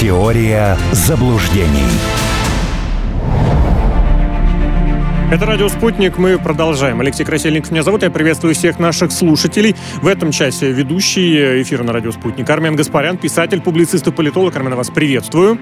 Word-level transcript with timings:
Теория 0.00 0.78
заблуждений. 0.92 1.84
Это 5.30 5.44
«Радио 5.44 5.68
Спутник». 5.68 6.16
Мы 6.16 6.38
продолжаем. 6.38 7.02
Алексей 7.02 7.22
Красильников 7.22 7.70
меня 7.70 7.82
зовут. 7.82 8.02
Я 8.02 8.08
приветствую 8.08 8.54
всех 8.54 8.78
наших 8.78 9.12
слушателей. 9.12 9.76
В 10.00 10.06
этом 10.06 10.30
часе 10.30 10.72
ведущий 10.72 11.60
эфира 11.60 11.82
на 11.82 11.92
«Радио 11.92 12.12
Спутник» 12.12 12.48
Армен 12.48 12.76
Гаспарян, 12.76 13.18
писатель, 13.18 13.60
публицист 13.60 14.06
и 14.06 14.10
политолог. 14.10 14.56
Армен, 14.56 14.74
вас 14.74 14.88
приветствую. 14.88 15.58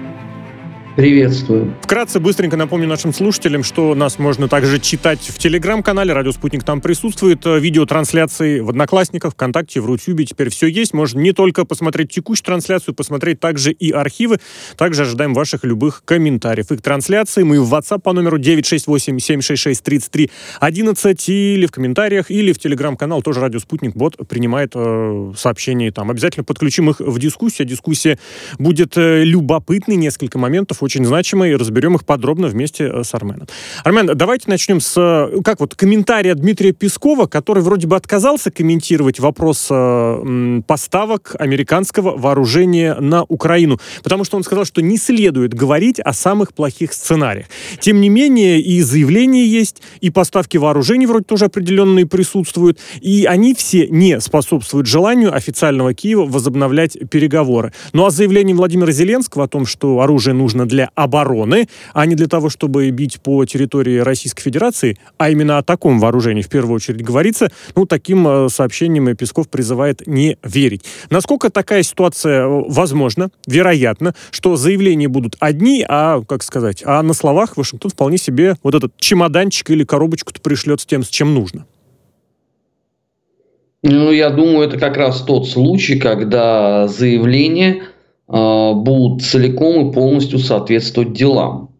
Приветствую. 0.95 1.75
Вкратце, 1.81 2.19
быстренько 2.19 2.57
напомню 2.57 2.87
нашим 2.87 3.13
слушателям, 3.13 3.63
что 3.63 3.93
нас 3.95 4.19
можно 4.19 4.47
также 4.47 4.79
читать 4.79 5.19
в 5.19 5.37
Телеграм-канале. 5.37 6.13
Радио 6.13 6.31
Спутник 6.31 6.63
там 6.63 6.81
присутствует. 6.81 7.45
Э, 7.45 7.59
видеотрансляции 7.59 8.59
в 8.59 8.69
Одноклассниках, 8.69 9.33
ВКонтакте, 9.33 9.81
в 9.81 9.85
Рутюбе. 9.85 10.25
Теперь 10.25 10.49
все 10.49 10.65
есть. 10.67 10.93
Можно 10.93 11.19
не 11.19 11.31
только 11.31 11.63
посмотреть 11.63 12.11
текущую 12.11 12.45
трансляцию, 12.45 12.95
посмотреть 12.95 13.39
также 13.39 13.71
и 13.71 13.91
архивы. 13.91 14.39
Также 14.77 15.03
ожидаем 15.03 15.35
ваших 15.35 15.63
любых 15.63 16.01
комментариев. 16.05 16.71
Их 16.71 16.81
трансляции 16.81 17.43
мы 17.43 17.61
в 17.61 17.71
WhatsApp 17.73 18.01
по 18.01 18.11
номеру 18.11 18.39
968-766-3311 18.39 21.23
или 21.27 21.67
в 21.67 21.71
комментариях, 21.71 22.31
или 22.31 22.51
в 22.51 22.59
Телеграм-канал. 22.59 23.21
Тоже 23.21 23.39
Радио 23.39 23.59
Спутник 23.59 23.95
бот 23.95 24.17
принимает 24.27 24.71
э, 24.73 25.33
сообщения 25.37 25.91
там. 25.91 26.09
Обязательно 26.09 26.43
подключим 26.43 26.89
их 26.89 26.99
в 26.99 27.19
дискуссию. 27.19 27.67
Дискуссия 27.67 28.17
будет 28.57 28.97
э, 28.97 29.23
любопытной. 29.23 29.95
Несколько 29.95 30.39
моментов 30.39 30.78
очень 30.83 31.05
значимые, 31.05 31.53
и 31.53 31.55
разберем 31.55 31.95
их 31.95 32.05
подробно 32.05 32.47
вместе 32.47 32.85
э, 32.85 33.03
с 33.03 33.13
Арменом. 33.13 33.47
Армен, 33.83 34.07
давайте 34.15 34.49
начнем 34.49 34.79
с, 34.79 34.93
э, 34.97 35.41
как 35.43 35.59
вот, 35.59 35.75
комментария 35.75 36.35
Дмитрия 36.35 36.71
Пескова, 36.71 37.27
который 37.27 37.63
вроде 37.63 37.87
бы 37.87 37.95
отказался 37.95 38.51
комментировать 38.51 39.19
вопрос 39.19 39.67
э, 39.69 40.61
поставок 40.67 41.35
американского 41.39 42.17
вооружения 42.17 42.95
на 42.95 43.23
Украину, 43.23 43.79
потому 44.03 44.23
что 44.23 44.37
он 44.37 44.43
сказал, 44.43 44.65
что 44.65 44.81
не 44.81 44.97
следует 44.97 45.53
говорить 45.53 45.99
о 45.99 46.13
самых 46.13 46.53
плохих 46.53 46.93
сценариях. 46.93 47.47
Тем 47.79 48.01
не 48.01 48.09
менее, 48.09 48.61
и 48.61 48.81
заявления 48.81 49.45
есть, 49.45 49.81
и 50.01 50.09
поставки 50.09 50.57
вооружений 50.57 51.05
вроде 51.05 51.25
тоже 51.25 51.45
определенные 51.45 52.05
присутствуют, 52.05 52.79
и 53.01 53.25
они 53.25 53.53
все 53.53 53.87
не 53.87 54.19
способствуют 54.21 54.87
желанию 54.87 55.33
официального 55.35 55.93
Киева 55.93 56.25
возобновлять 56.25 56.97
переговоры. 57.09 57.73
Ну 57.93 58.05
а 58.05 58.09
заявление 58.09 58.55
Владимира 58.55 58.91
Зеленского 58.91 59.45
о 59.45 59.47
том, 59.47 59.65
что 59.65 59.99
оружие 60.01 60.33
нужно 60.33 60.67
для 60.69 60.89
обороны, 60.95 61.67
а 61.93 62.05
не 62.05 62.15
для 62.15 62.27
того, 62.27 62.49
чтобы 62.49 62.89
бить 62.91 63.19
по 63.19 63.43
территории 63.45 63.99
Российской 63.99 64.41
Федерации, 64.41 64.97
а 65.17 65.29
именно 65.29 65.57
о 65.57 65.63
таком 65.63 65.99
вооружении 65.99 66.41
в 66.41 66.49
первую 66.49 66.75
очередь 66.75 67.01
говорится, 67.01 67.49
ну, 67.75 67.85
таким 67.85 68.25
э, 68.27 68.49
сообщением 68.49 69.13
Песков 69.17 69.49
призывает 69.49 70.07
не 70.07 70.37
верить. 70.43 70.85
Насколько 71.09 71.49
такая 71.49 71.83
ситуация 71.83 72.43
э, 72.43 72.47
возможна, 72.47 73.29
вероятно, 73.47 74.15
что 74.31 74.55
заявления 74.55 75.09
будут 75.09 75.35
одни, 75.39 75.85
а, 75.87 76.21
как 76.21 76.43
сказать, 76.43 76.83
а 76.85 77.01
на 77.01 77.13
словах 77.13 77.57
Вашингтон 77.57 77.91
вполне 77.91 78.17
себе 78.17 78.55
вот 78.63 78.75
этот 78.75 78.95
чемоданчик 78.97 79.69
или 79.71 79.83
коробочку-то 79.83 80.39
пришлет 80.39 80.79
с 80.79 80.85
тем, 80.85 81.03
с 81.03 81.09
чем 81.09 81.33
нужно? 81.33 81.65
Ну, 83.81 84.11
я 84.11 84.29
думаю, 84.29 84.67
это 84.67 84.77
как 84.77 84.97
раз 84.97 85.21
тот 85.21 85.47
случай, 85.47 85.97
когда 85.97 86.87
заявление 86.87 87.83
будут 88.29 89.23
целиком 89.23 89.89
и 89.89 89.93
полностью 89.93 90.39
соответствовать 90.39 91.13
делам. 91.13 91.71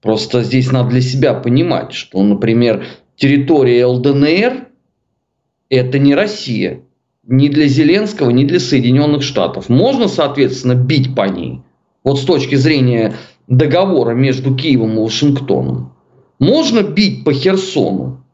Просто 0.00 0.44
здесь 0.44 0.70
надо 0.70 0.90
для 0.90 1.00
себя 1.00 1.34
понимать, 1.34 1.92
что, 1.92 2.22
например, 2.22 2.84
территория 3.16 3.84
ЛДНР– 3.84 4.68
это 5.70 5.98
не 5.98 6.14
Россия. 6.14 6.82
Ни 7.26 7.48
для 7.48 7.66
Зеленского, 7.66 8.30
ни 8.30 8.44
для 8.44 8.60
Соединенных 8.60 9.22
Штатов. 9.22 9.68
Можно, 9.68 10.08
соответственно, 10.08 10.74
бить 10.74 11.14
по 11.14 11.28
ней. 11.28 11.62
Вот 12.04 12.18
с 12.20 12.24
точки 12.24 12.54
зрения 12.54 13.14
договора 13.48 14.12
между 14.14 14.54
Киевом 14.54 14.96
и 14.96 15.02
Вашингтоном. 15.02 15.92
Можно 16.38 16.82
бить 16.82 17.24
по 17.24 17.32
Херсону. 17.32 18.24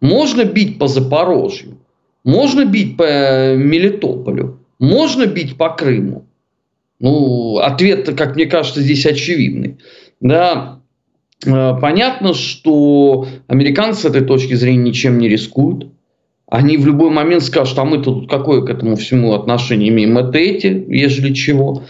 Можно 0.00 0.44
бить 0.44 0.78
по 0.78 0.88
Запорожью. 0.88 1.78
Можно 2.24 2.64
бить 2.64 2.96
по 2.96 3.02
э, 3.02 3.56
Мелитополю. 3.56 4.58
Можно 4.78 5.26
бить 5.26 5.56
по 5.56 5.68
Крыму. 5.70 6.24
Ну, 7.00 7.56
ответ, 7.58 8.14
как 8.16 8.36
мне 8.36 8.46
кажется, 8.46 8.82
здесь 8.82 9.06
очевидный. 9.06 9.78
Да, 10.20 10.80
э, 11.44 11.74
понятно, 11.80 12.34
что 12.34 13.26
американцы 13.48 14.02
с 14.02 14.04
этой 14.04 14.20
точки 14.20 14.54
зрения 14.54 14.90
ничем 14.90 15.18
не 15.18 15.28
рискуют. 15.28 15.88
Они 16.46 16.76
в 16.76 16.86
любой 16.86 17.10
момент 17.10 17.42
скажут, 17.44 17.78
а 17.78 17.84
мы 17.84 18.02
тут 18.02 18.28
какое 18.28 18.60
к 18.62 18.68
этому 18.68 18.96
всему 18.96 19.32
отношение 19.32 19.88
имеем? 19.88 20.18
Это 20.18 20.36
эти, 20.38 20.66
ежели 20.88 21.32
чего. 21.32 21.84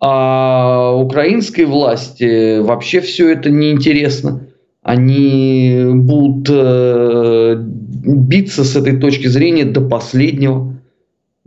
А 0.00 0.92
украинской 0.94 1.64
власти 1.66 2.60
вообще 2.60 3.00
все 3.00 3.32
это 3.32 3.50
неинтересно. 3.50 4.46
Они 4.82 5.84
будут 5.92 6.48
э, 6.50 7.56
биться 7.58 8.64
с 8.64 8.76
этой 8.76 8.98
точки 8.98 9.26
зрения 9.26 9.64
до 9.64 9.80
последнего. 9.80 10.74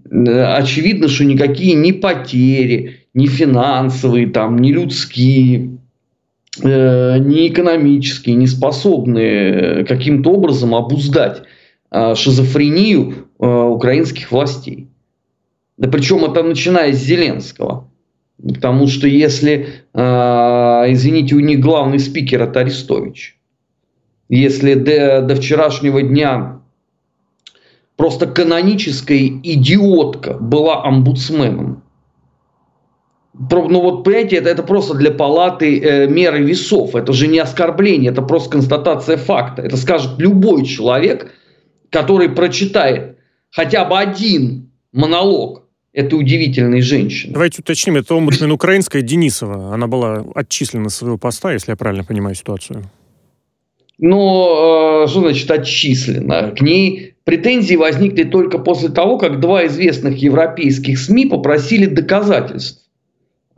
Э, 0.10 0.56
очевидно, 0.56 1.08
что 1.08 1.24
никакие 1.24 1.74
ни 1.76 1.92
потери, 1.92 2.97
ни 3.18 3.26
финансовые, 3.26 4.28
там, 4.28 4.60
ни 4.60 4.72
людские, 4.72 5.80
э, 6.62 7.18
ни 7.18 7.48
экономические 7.48 8.36
не 8.36 8.46
способны 8.46 9.20
э, 9.20 9.86
каким-то 9.86 10.34
образом 10.34 10.76
обуздать 10.76 11.42
э, 11.90 12.14
шизофрению 12.14 13.28
э, 13.40 13.46
украинских 13.48 14.32
властей. 14.32 14.88
Да 15.80 15.90
причем 15.90 16.26
это 16.26 16.44
начиная 16.44 16.94
с 16.94 16.98
Зеленского. 16.98 17.90
Потому 18.38 18.88
что 18.88 19.08
если, 19.08 19.68
э, 19.96 20.00
извините, 20.00 21.34
у 21.34 21.40
них 21.40 21.60
главный 21.60 21.98
спикер 21.98 22.44
это 22.44 22.60
Арестович. 22.60 23.36
Если 24.30 24.76
до, 24.76 25.24
до 25.24 25.36
вчерашнего 25.36 26.04
дня 26.04 26.60
просто 27.96 28.28
каноническая 28.28 29.28
идиотка 29.42 30.36
была 30.36 30.84
омбудсменом, 30.86 31.82
ну 33.40 33.82
вот 33.82 34.04
понимаете, 34.04 34.38
это, 34.38 34.50
это 34.50 34.64
просто 34.64 34.96
для 34.96 35.12
палаты 35.12 35.80
э, 35.80 36.08
меры 36.08 36.44
весов. 36.44 36.96
Это 36.96 37.14
же 37.14 37.28
не 37.28 37.40
оскорбление, 37.40 38.12
это 38.12 38.22
просто 38.22 38.50
констатация 38.50 39.18
факта. 39.18 39.62
Это 39.62 39.78
скажет 39.78 40.18
любой 40.18 40.66
человек, 40.66 41.32
который 41.90 42.30
прочитает 42.30 43.18
хотя 43.52 43.86
бы 43.86 43.98
один 43.98 44.72
монолог 44.92 45.64
этой 45.94 46.16
удивительной 46.16 46.82
женщины. 46.82 47.34
Давайте 47.34 47.62
уточним, 47.62 47.98
это 47.98 48.16
омбудсмен 48.16 48.52
украинская 48.52 49.02
Денисова. 49.02 49.74
Она 49.74 49.88
была 49.88 50.26
отчислена 50.36 50.90
с 50.90 50.96
своего 50.96 51.18
поста, 51.18 51.54
если 51.54 51.72
я 51.72 51.76
правильно 51.76 52.04
понимаю 52.04 52.36
ситуацию. 52.36 52.84
Но 54.00 55.04
э, 55.06 55.10
что 55.10 55.22
значит 55.22 55.50
отчислена? 55.50 56.52
К 56.52 56.62
ней 56.62 57.16
претензии 57.24 57.76
возникли 57.76 58.24
только 58.24 58.60
после 58.60 58.90
того, 58.90 59.18
как 59.18 59.40
два 59.40 59.66
известных 59.68 60.18
европейских 60.18 61.00
СМИ 61.00 61.26
попросили 61.28 61.86
доказательств 61.86 62.87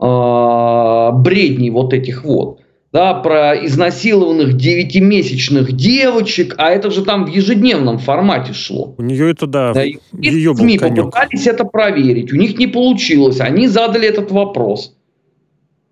э, 0.00 1.10
бредней 1.14 1.70
вот 1.70 1.92
этих 1.92 2.24
вот, 2.24 2.60
да, 2.92 3.14
про 3.14 3.54
изнасилованных 3.54 4.56
девятимесячных 4.56 5.72
девочек, 5.72 6.54
а 6.58 6.70
это 6.70 6.90
же 6.90 7.04
там 7.04 7.26
в 7.26 7.28
ежедневном 7.28 7.98
формате 7.98 8.52
шло. 8.52 8.94
У 8.98 9.02
нее 9.02 9.30
это, 9.30 9.46
да, 9.46 9.72
да 9.72 9.82
ее 9.82 10.54
СМИ 10.54 10.78
был 10.78 10.88
конек. 10.88 11.04
попытались 11.04 11.46
это 11.46 11.64
проверить, 11.64 12.32
у 12.32 12.36
них 12.36 12.58
не 12.58 12.66
получилось, 12.66 13.40
они 13.40 13.68
задали 13.68 14.08
этот 14.08 14.30
вопрос. 14.30 14.94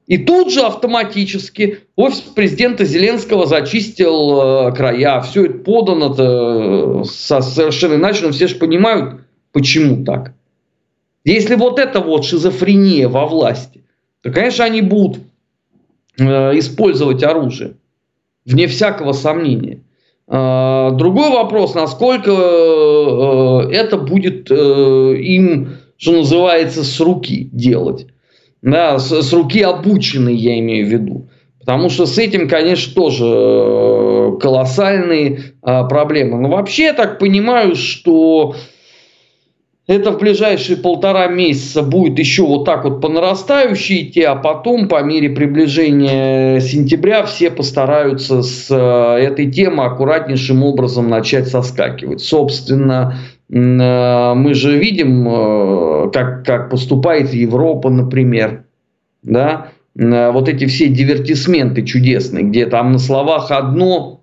И 0.09 0.17
тут 0.17 0.51
же 0.51 0.63
автоматически 0.63 1.81
офис 1.95 2.21
президента 2.21 2.87
Зеленского 2.87 3.45
зачистил 3.45 4.69
э, 4.69 4.73
края. 4.75 5.21
Все 5.21 5.45
это 5.45 5.59
подано 5.59 6.15
э, 6.19 7.05
со 7.05 7.43
совершенно 7.43 7.97
иначе, 7.97 8.25
но 8.25 8.33
все 8.33 8.49
же 8.49 8.55
понимают, 8.55 9.21
почему 9.53 10.07
так. 10.07 10.33
Если 11.25 11.57
вот 11.57 11.79
это 11.79 12.01
вот 12.01 12.25
шизофрения 12.25 13.07
во 13.07 13.27
власти, 13.27 13.85
то, 14.23 14.31
конечно, 14.33 14.65
они 14.65 14.83
будут 14.83 15.21
э, 16.19 16.59
использовать 16.59 17.23
оружие, 17.23 17.75
вне 18.45 18.67
всякого 18.67 19.13
сомнения. 19.13 19.83
Э, 20.27 20.91
другой 20.93 21.31
вопрос, 21.31 21.75
насколько 21.75 22.31
э, 22.31 23.71
это 23.73 23.97
будет 23.97 24.51
э, 24.51 25.17
им, 25.17 25.77
что 25.97 26.13
называется, 26.13 26.85
с 26.85 27.01
руки 27.01 27.49
делать. 27.53 28.07
Да, 28.61 28.99
с, 28.99 29.33
руки 29.33 29.63
обученные, 29.63 30.35
я 30.35 30.59
имею 30.59 30.87
в 30.87 30.91
виду. 30.91 31.29
Потому 31.61 31.91
что 31.91 32.07
с 32.07 32.19
этим, 32.19 32.49
конечно, 32.49 32.93
тоже 32.95 34.37
колоссальные 34.41 35.39
э, 35.63 35.89
проблемы. 35.89 36.39
Но 36.39 36.49
вообще 36.49 36.85
я 36.85 36.93
так 36.93 37.19
понимаю, 37.19 37.77
что 37.77 38.57
это 39.89 40.13
в 40.13 40.19
ближайшие 40.19 40.77
полтора 40.77 41.29
месяца 41.29 41.83
будет 41.83 42.19
еще 42.19 42.43
вот 42.43 42.67
так 42.67 42.85
вот 42.85 43.01
по 43.01 43.09
нарастающей 43.09 44.03
идти, 44.03 44.23
а 44.23 44.37
потом 44.37 44.87
по 44.87 45.03
мере 45.03 45.31
приближения 45.31 46.61
сентября 46.61 47.25
все 47.25 47.51
постараются 47.51 48.43
с 48.43 48.67
э, 48.71 49.25
этой 49.25 49.51
темы 49.51 49.85
аккуратнейшим 49.85 50.63
образом 50.63 51.09
начать 51.09 51.49
соскакивать. 51.49 52.21
Собственно, 52.21 53.17
э, 53.49 54.35
мы 54.35 54.53
же 54.53 54.77
видим, 54.77 55.27
э, 55.27 56.11
как, 56.13 56.45
как 56.45 56.69
поступает 56.69 57.33
Европа, 57.33 57.89
например. 57.91 58.65
Да? 59.23 59.69
вот 59.95 60.49
эти 60.49 60.67
все 60.67 60.87
дивертисменты 60.87 61.83
чудесные, 61.83 62.45
где 62.45 62.67
там 62.67 62.93
на 62.93 62.99
словах 63.01 63.51
одно, 63.51 64.21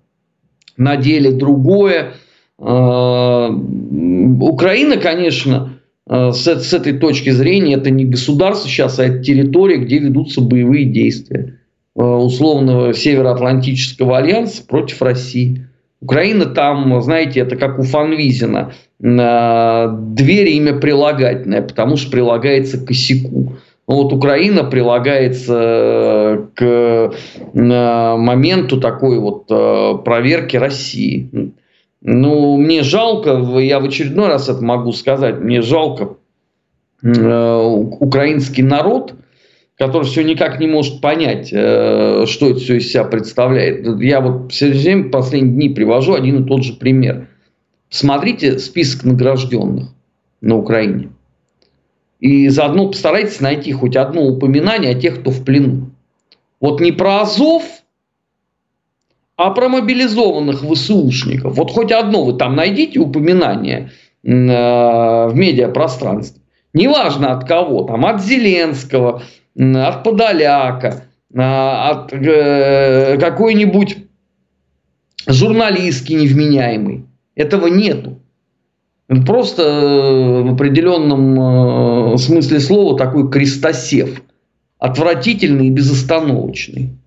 на 0.77 0.95
деле 0.95 1.31
другое. 1.31 2.13
Украина, 2.57 3.47
конечно, 4.97 5.79
с, 6.07 6.45
с 6.45 6.73
этой 6.73 6.93
точки 6.93 7.31
зрения, 7.31 7.75
это 7.75 7.89
не 7.89 8.05
государство 8.05 8.69
сейчас, 8.69 8.99
а 8.99 9.05
это 9.05 9.23
территория, 9.23 9.77
где 9.77 9.99
ведутся 9.99 10.41
боевые 10.41 10.85
действия 10.85 11.59
условного 11.95 12.93
Североатлантического 12.93 14.17
альянса 14.17 14.63
против 14.65 15.01
России. 15.01 15.65
Украина 16.01 16.45
там, 16.45 17.01
знаете, 17.01 17.39
это 17.39 17.55
как 17.55 17.79
у 17.79 17.83
Фанвизина. 17.83 18.73
Дверь 18.99 20.49
имя 20.49 20.73
прилагательное, 20.75 21.61
потому 21.61 21.97
что 21.97 22.11
прилагается 22.11 22.77
к 22.77 22.85
косяку. 22.85 23.53
Ну, 23.87 23.95
вот 23.95 24.13
Украина 24.13 24.63
прилагается 24.63 25.53
э, 25.57 26.45
к 26.55 27.13
моменту 27.53 28.81
такой 28.81 29.19
вот 29.19 29.45
э, 29.49 29.97
проверки 30.03 30.57
России. 30.57 31.29
Ну, 32.07 32.57
мне 32.57 32.83
жалко, 32.83 33.31
я 33.57 33.79
в 33.79 33.85
очередной 33.85 34.27
раз 34.27 34.47
это 34.47 34.63
могу 34.63 34.91
сказать, 34.91 35.39
мне 35.39 35.63
жалко 35.63 36.17
э, 37.01 37.57
украинский 37.99 38.61
народ, 38.61 39.15
который 39.75 40.03
все 40.03 40.23
никак 40.23 40.59
не 40.59 40.67
может 40.67 41.01
понять, 41.01 41.47
что 41.47 42.23
это 42.23 42.59
все 42.59 42.77
из 42.77 42.91
себя 42.91 43.05
представляет. 43.05 43.99
Я 43.99 44.21
вот 44.21 44.51
все 44.51 44.69
время 44.69 45.09
последние 45.09 45.53
дни 45.53 45.69
привожу 45.69 46.13
один 46.13 46.43
и 46.43 46.47
тот 46.47 46.63
же 46.63 46.73
пример. 46.73 47.27
Смотрите 47.89 48.59
список 48.59 49.03
награжденных 49.03 49.89
на 50.41 50.57
Украине. 50.57 51.09
И 52.19 52.49
заодно 52.49 52.87
постарайтесь 52.87 53.41
найти 53.41 53.73
хоть 53.73 53.95
одно 53.95 54.21
упоминание 54.25 54.91
о 54.91 54.99
тех, 54.99 55.21
кто 55.21 55.31
в 55.31 55.43
плену. 55.43 55.89
Вот 56.61 56.79
не 56.81 56.91
про 56.91 57.21
Азов, 57.21 57.63
а 59.37 59.51
про 59.51 59.69
мобилизованных 59.69 60.63
ВСУшников. 60.63 61.57
Вот 61.57 61.71
хоть 61.71 61.91
одно 61.91 62.23
вы 62.23 62.33
там 62.33 62.55
найдите 62.55 62.99
упоминание 62.99 63.91
э, 64.23 64.29
в 64.29 65.31
медиапространстве. 65.33 66.41
Неважно 66.73 67.33
от 67.33 67.47
кого, 67.47 67.83
там 67.83 68.05
от 68.05 68.21
Зеленского, 68.21 69.23
от 69.57 70.03
Подоляка, 70.03 71.03
э, 71.33 71.39
от 71.41 72.13
э, 72.13 73.17
какой-нибудь 73.19 73.97
журналистки 75.27 76.13
невменяемой. 76.13 77.05
Этого 77.35 77.67
нету. 77.67 78.21
Просто 79.27 79.63
в 80.43 80.53
определенном 80.53 82.17
смысле 82.17 82.59
слова 82.59 82.97
такой 82.97 83.29
крестосев. 83.29 84.21
Отвратительный 84.79 85.67
и 85.67 85.71
безостановочный. 85.71 86.97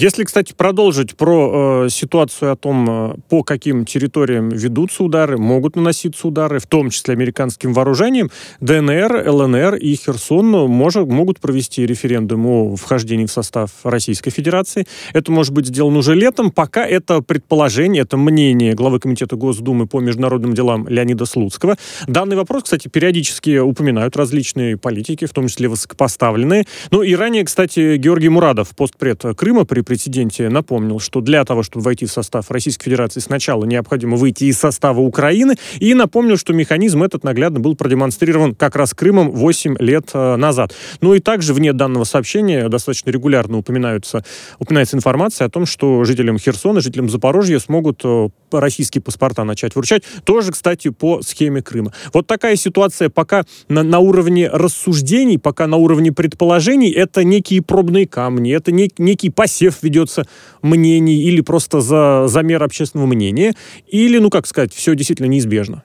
Если, 0.00 0.22
кстати, 0.22 0.54
продолжить 0.56 1.16
про 1.16 1.86
э, 1.86 1.88
ситуацию 1.88 2.52
о 2.52 2.56
том, 2.56 2.88
э, 2.88 3.14
по 3.28 3.42
каким 3.42 3.84
территориям 3.84 4.48
ведутся 4.48 5.02
удары, 5.02 5.38
могут 5.38 5.74
наноситься 5.74 6.28
удары, 6.28 6.60
в 6.60 6.68
том 6.68 6.90
числе 6.90 7.14
американским 7.14 7.72
вооружением, 7.72 8.30
ДНР, 8.60 9.28
ЛНР 9.28 9.74
и 9.74 9.96
Херсон 9.96 10.46
может, 10.46 11.08
могут 11.08 11.40
провести 11.40 11.84
референдум 11.84 12.46
о 12.46 12.76
вхождении 12.76 13.26
в 13.26 13.32
состав 13.32 13.72
Российской 13.82 14.30
Федерации. 14.30 14.86
Это 15.14 15.32
может 15.32 15.52
быть 15.52 15.66
сделано 15.66 15.98
уже 15.98 16.14
летом. 16.14 16.52
Пока 16.52 16.86
это 16.86 17.20
предположение, 17.20 18.02
это 18.02 18.16
мнение 18.16 18.74
главы 18.74 19.00
Комитета 19.00 19.34
Госдумы 19.34 19.88
по 19.88 19.98
международным 19.98 20.54
делам 20.54 20.86
Леонида 20.86 21.26
Слуцкого. 21.26 21.76
Данный 22.06 22.36
вопрос, 22.36 22.62
кстати, 22.62 22.86
периодически 22.86 23.58
упоминают 23.58 24.16
различные 24.16 24.76
политики, 24.76 25.24
в 25.24 25.32
том 25.32 25.48
числе 25.48 25.66
высокопоставленные. 25.66 26.66
Ну 26.92 27.02
и 27.02 27.16
ранее, 27.16 27.44
кстати, 27.44 27.96
Георгий 27.96 28.28
Мурадов, 28.28 28.76
постпред 28.76 29.24
Крыма 29.36 29.64
при 29.64 29.87
прецеденте 29.88 30.50
напомнил, 30.50 31.00
что 31.00 31.22
для 31.22 31.44
того, 31.46 31.62
чтобы 31.62 31.82
войти 31.82 32.04
в 32.04 32.12
состав 32.12 32.50
Российской 32.50 32.84
Федерации, 32.84 33.20
сначала 33.20 33.64
необходимо 33.64 34.18
выйти 34.18 34.44
из 34.44 34.58
состава 34.58 35.00
Украины, 35.00 35.54
и 35.80 35.94
напомнил, 35.94 36.36
что 36.36 36.52
механизм 36.52 37.02
этот 37.02 37.24
наглядно 37.24 37.58
был 37.58 37.74
продемонстрирован 37.74 38.54
как 38.54 38.76
раз 38.76 38.92
Крымом 38.92 39.30
8 39.30 39.76
лет 39.78 40.10
э, 40.12 40.36
назад. 40.36 40.74
Ну 41.00 41.14
и 41.14 41.20
также 41.20 41.54
вне 41.54 41.72
данного 41.72 42.04
сообщения 42.04 42.68
достаточно 42.68 43.10
регулярно 43.10 43.56
упоминаются, 43.56 44.24
упоминается 44.58 44.96
информация 44.96 45.46
о 45.46 45.50
том, 45.50 45.64
что 45.64 46.04
жителям 46.04 46.38
Херсона, 46.38 46.80
жителям 46.80 47.08
Запорожья 47.08 47.58
смогут 47.58 48.02
э, 48.04 48.28
российские 48.52 49.00
паспорта 49.00 49.44
начать 49.44 49.74
вручать. 49.74 50.02
Тоже, 50.24 50.52
кстати, 50.52 50.90
по 50.90 51.22
схеме 51.22 51.62
Крыма. 51.62 51.94
Вот 52.12 52.26
такая 52.26 52.56
ситуация 52.56 53.08
пока 53.08 53.44
на, 53.68 53.82
на 53.82 54.00
уровне 54.00 54.50
рассуждений, 54.50 55.38
пока 55.38 55.66
на 55.66 55.78
уровне 55.78 56.12
предположений, 56.12 56.90
это 56.90 57.24
некие 57.24 57.62
пробные 57.62 58.06
камни, 58.06 58.52
это 58.54 58.70
не, 58.70 58.90
некий 58.98 59.30
посев 59.30 59.77
ведется 59.82 60.24
мнений 60.62 61.22
или 61.22 61.40
просто 61.40 61.80
за 61.80 62.28
замер 62.28 62.62
общественного 62.62 63.06
мнения, 63.06 63.54
или, 63.86 64.18
ну, 64.18 64.30
как 64.30 64.46
сказать, 64.46 64.72
все 64.72 64.94
действительно 64.94 65.26
неизбежно? 65.26 65.84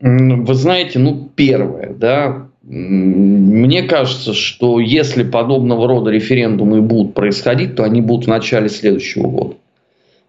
Вы 0.00 0.54
знаете, 0.54 0.98
ну, 0.98 1.30
первое, 1.34 1.92
да, 1.92 2.48
мне 2.62 3.82
кажется, 3.82 4.32
что 4.32 4.80
если 4.80 5.22
подобного 5.22 5.88
рода 5.88 6.10
референдумы 6.10 6.80
будут 6.82 7.14
происходить, 7.14 7.74
то 7.74 7.84
они 7.84 8.00
будут 8.00 8.26
в 8.26 8.28
начале 8.28 8.68
следующего 8.68 9.28
года. 9.28 9.54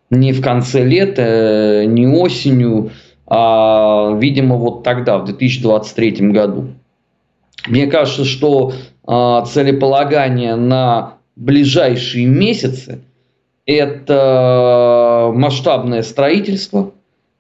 Не 0.10 0.34
в 0.34 0.42
конце 0.42 0.84
лета, 0.84 1.86
не 1.86 2.08
осенью, 2.08 2.92
а, 3.28 4.18
видимо, 4.20 4.58
вот 4.58 4.84
тогда, 4.84 5.20
в 5.20 5.26
2023 5.26 6.32
году. 6.32 6.70
Мне 7.68 7.88
кажется, 7.88 8.26
что 8.26 8.74
а, 9.06 9.46
целеполагание 9.46 10.56
на 10.56 11.16
ближайшие 11.36 12.26
месяцы– 12.26 13.02
это 13.66 15.32
масштабное 15.34 16.02
строительство, 16.02 16.92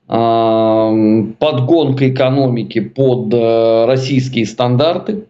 а, 0.07 0.91
подгонка 1.39 2.09
экономики 2.09 2.79
под 2.79 3.33
э, 3.33 3.85
российские 3.85 4.45
стандарты, 4.45 5.25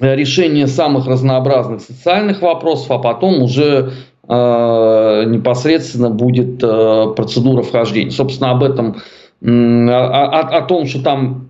решение 0.00 0.66
самых 0.66 1.06
разнообразных 1.06 1.82
социальных 1.82 2.40
вопросов, 2.40 2.90
а 2.90 2.98
потом 2.98 3.42
уже 3.42 3.92
э, 4.26 5.24
непосредственно 5.26 6.08
будет 6.08 6.62
э, 6.62 7.12
процедура 7.14 7.62
вхождения. 7.62 8.10
Собственно, 8.10 8.52
об 8.52 8.62
этом, 8.62 8.96
о, 9.42 9.48
о, 9.48 10.40
о 10.58 10.62
том, 10.62 10.86
что 10.86 11.02
там 11.02 11.49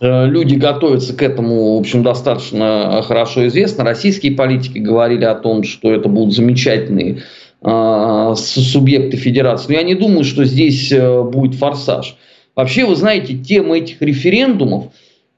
люди 0.00 0.54
готовятся 0.54 1.14
к 1.14 1.22
этому, 1.22 1.76
в 1.76 1.80
общем, 1.80 2.02
достаточно 2.02 3.02
хорошо 3.06 3.46
известно. 3.48 3.84
Российские 3.84 4.32
политики 4.32 4.78
говорили 4.78 5.24
о 5.24 5.34
том, 5.34 5.62
что 5.64 5.92
это 5.92 6.08
будут 6.08 6.34
замечательные 6.34 7.22
э, 7.62 8.34
субъекты 8.36 9.16
федерации. 9.16 9.72
Но 9.72 9.78
я 9.78 9.82
не 9.82 9.94
думаю, 9.94 10.24
что 10.24 10.44
здесь 10.44 10.92
э, 10.92 11.22
будет 11.22 11.54
форсаж. 11.56 12.16
Вообще, 12.54 12.84
вы 12.84 12.96
знаете, 12.96 13.34
тема 13.34 13.78
этих 13.78 14.00
референдумов– 14.00 14.86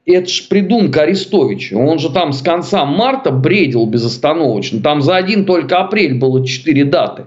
это 0.06 0.28
же 0.28 0.42
придумка 0.48 1.02
Арестовича. 1.02 1.76
Он 1.76 1.98
же 1.98 2.10
там 2.10 2.32
с 2.32 2.42
конца 2.42 2.84
марта 2.84 3.30
бредил 3.30 3.86
безостановочно. 3.86 4.80
Там 4.80 5.02
за 5.02 5.16
один 5.16 5.44
только 5.44 5.78
апрель 5.78 6.14
было 6.14 6.44
четыре 6.46 6.84
даты 6.84 7.26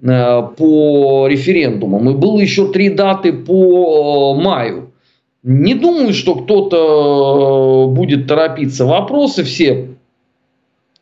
по 0.00 1.26
референдумам. 1.28 2.10
И 2.10 2.14
было 2.14 2.40
еще 2.40 2.72
три 2.72 2.90
даты 2.90 3.32
по 3.32 4.34
маю. 4.34 4.91
Не 5.42 5.74
думаю, 5.74 6.14
что 6.14 6.36
кто-то 6.36 7.88
э, 7.88 7.92
будет 7.92 8.28
торопиться. 8.28 8.86
Вопросы 8.86 9.42
все 9.42 9.88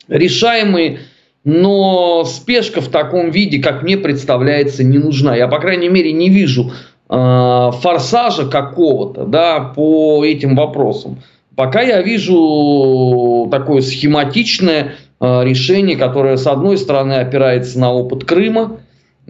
решаемые, 0.08 1.00
но 1.44 2.24
спешка 2.24 2.80
в 2.80 2.88
таком 2.88 3.30
виде, 3.30 3.60
как 3.60 3.82
мне 3.82 3.96
представляется, 3.98 4.82
не 4.82 4.98
нужна. 4.98 5.36
Я, 5.36 5.46
по 5.46 5.58
крайней 5.58 5.88
мере, 5.88 6.12
не 6.12 6.30
вижу 6.30 6.72
э, 7.08 7.70
форсажа 7.82 8.46
какого-то 8.46 9.24
да, 9.24 9.60
по 9.60 10.24
этим 10.24 10.56
вопросам. 10.56 11.18
Пока 11.54 11.82
я 11.82 12.00
вижу 12.00 13.46
такое 13.50 13.82
схематичное 13.82 14.94
э, 15.20 15.44
решение, 15.44 15.96
которое, 15.96 16.38
с 16.38 16.46
одной 16.46 16.78
стороны, 16.78 17.14
опирается 17.14 17.78
на 17.78 17.92
опыт 17.92 18.24
Крыма, 18.24 18.78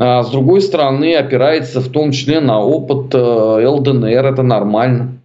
а 0.02 0.22
с 0.22 0.30
другой 0.30 0.62
стороны 0.62 1.14
опирается 1.14 1.82
в 1.82 1.90
том 1.90 2.12
числе 2.12 2.40
на 2.40 2.58
опыт 2.58 3.14
э, 3.14 3.66
ЛДНР, 3.66 4.24
это 4.24 4.42
нормально. 4.42 5.19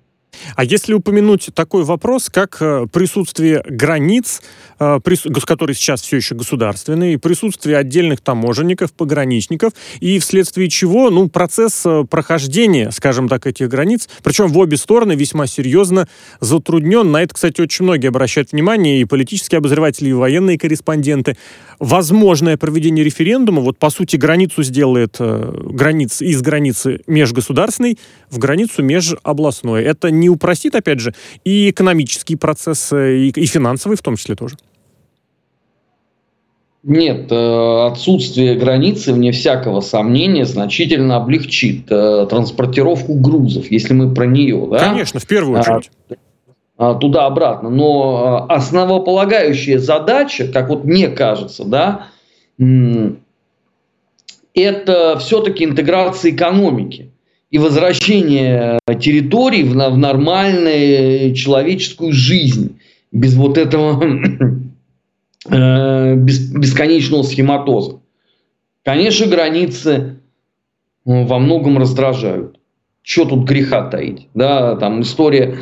А 0.56 0.64
если 0.64 0.94
упомянуть 0.94 1.50
такой 1.54 1.84
вопрос, 1.84 2.30
как 2.30 2.58
э, 2.60 2.88
присутствие 2.92 3.64
границ, 3.68 4.42
э, 4.80 5.00
которые 5.46 5.76
сейчас 5.76 6.02
все 6.02 6.18
еще 6.18 6.36
государственные, 6.36 7.20
присутствие 7.20 7.78
отдельных 7.78 8.22
таможенников, 8.22 8.94
пограничников, 8.94 9.74
и 10.00 10.20
вследствие 10.20 10.70
чего 10.70 11.10
ну, 11.10 11.30
процесс 11.30 11.86
э, 11.86 12.06
прохождения, 12.10 12.92
скажем 12.92 13.30
так, 13.30 13.48
этих 13.48 13.70
границ, 13.70 14.08
причем 14.24 14.48
в 14.48 14.58
обе 14.58 14.78
стороны 14.78 15.14
весьма 15.14 15.48
серьезно 15.48 16.08
затруднен. 16.40 17.12
На 17.12 17.24
это, 17.24 17.34
кстати, 17.34 17.62
очень 17.62 17.84
многие 17.84 18.08
обращают 18.08 18.52
внимание, 18.52 19.02
и 19.02 19.06
политические 19.06 19.60
обозреватели, 19.60 20.10
и 20.10 20.14
военные 20.14 20.58
корреспонденты. 20.58 21.38
Возможное 21.80 22.58
проведение 22.58 23.04
референдума, 23.04 23.62
вот 23.62 23.78
по 23.78 23.90
сути 23.90 24.16
границу 24.16 24.64
сделает 24.64 25.18
границ, 25.20 26.22
из 26.22 26.42
границы 26.42 27.02
межгосударственной 27.08 27.98
в 28.30 28.38
границу 28.38 28.84
межобластной. 28.84 29.84
Это 29.84 30.12
не 30.12 30.25
не 30.26 30.30
упростит, 30.30 30.76
опять 30.76 31.00
же, 31.00 31.14
и 31.44 31.70
экономический 31.70 32.36
процесс, 32.36 32.92
и, 32.92 33.30
и 33.30 33.46
финансовый 33.46 33.96
в 33.96 34.02
том 34.02 34.16
числе 34.16 34.36
тоже? 34.36 34.58
Нет, 36.88 37.32
э, 37.32 37.88
отсутствие 37.88 38.56
границы, 38.56 39.12
вне 39.12 39.32
всякого 39.32 39.82
сомнения, 39.82 40.46
значительно 40.46 41.16
облегчит 41.16 41.92
э, 41.92 42.28
транспортировку 42.30 43.16
грузов, 43.16 43.72
если 43.72 43.94
мы 43.94 44.14
про 44.14 44.28
нее. 44.28 44.68
Да? 44.70 44.78
Конечно, 44.78 45.20
в 45.20 45.26
первую 45.26 45.60
очередь. 45.60 45.90
А, 46.78 46.94
туда-обратно. 46.94 47.72
Но 47.72 48.46
а, 48.48 48.54
основополагающая 48.54 49.80
задача, 49.80 50.48
как 50.48 50.70
вот 50.70 50.84
мне 50.84 51.08
кажется, 51.08 51.64
да, 51.64 52.10
это 54.54 55.18
все-таки 55.20 55.66
интеграция 55.66 56.32
экономики 56.32 57.12
и 57.56 57.58
возвращение 57.58 58.80
территорий 59.00 59.64
в, 59.64 59.72
в 59.72 59.98
нормальную 59.98 61.34
человеческую 61.34 62.12
жизнь 62.12 62.80
без 63.12 63.36
вот 63.36 63.58
этого 63.58 64.04
Э, 65.48 66.16
бесконечного 66.16 67.22
схематоза. 67.22 68.00
Конечно, 68.84 69.28
границы 69.28 69.92
э, 71.06 71.24
во 71.24 71.38
многом 71.38 71.78
раздражают. 71.78 72.60
Что 73.04 73.26
тут 73.26 73.48
греха 73.48 73.88
таить? 73.88 74.28
Да, 74.34 74.76
там 74.76 75.02
история 75.02 75.60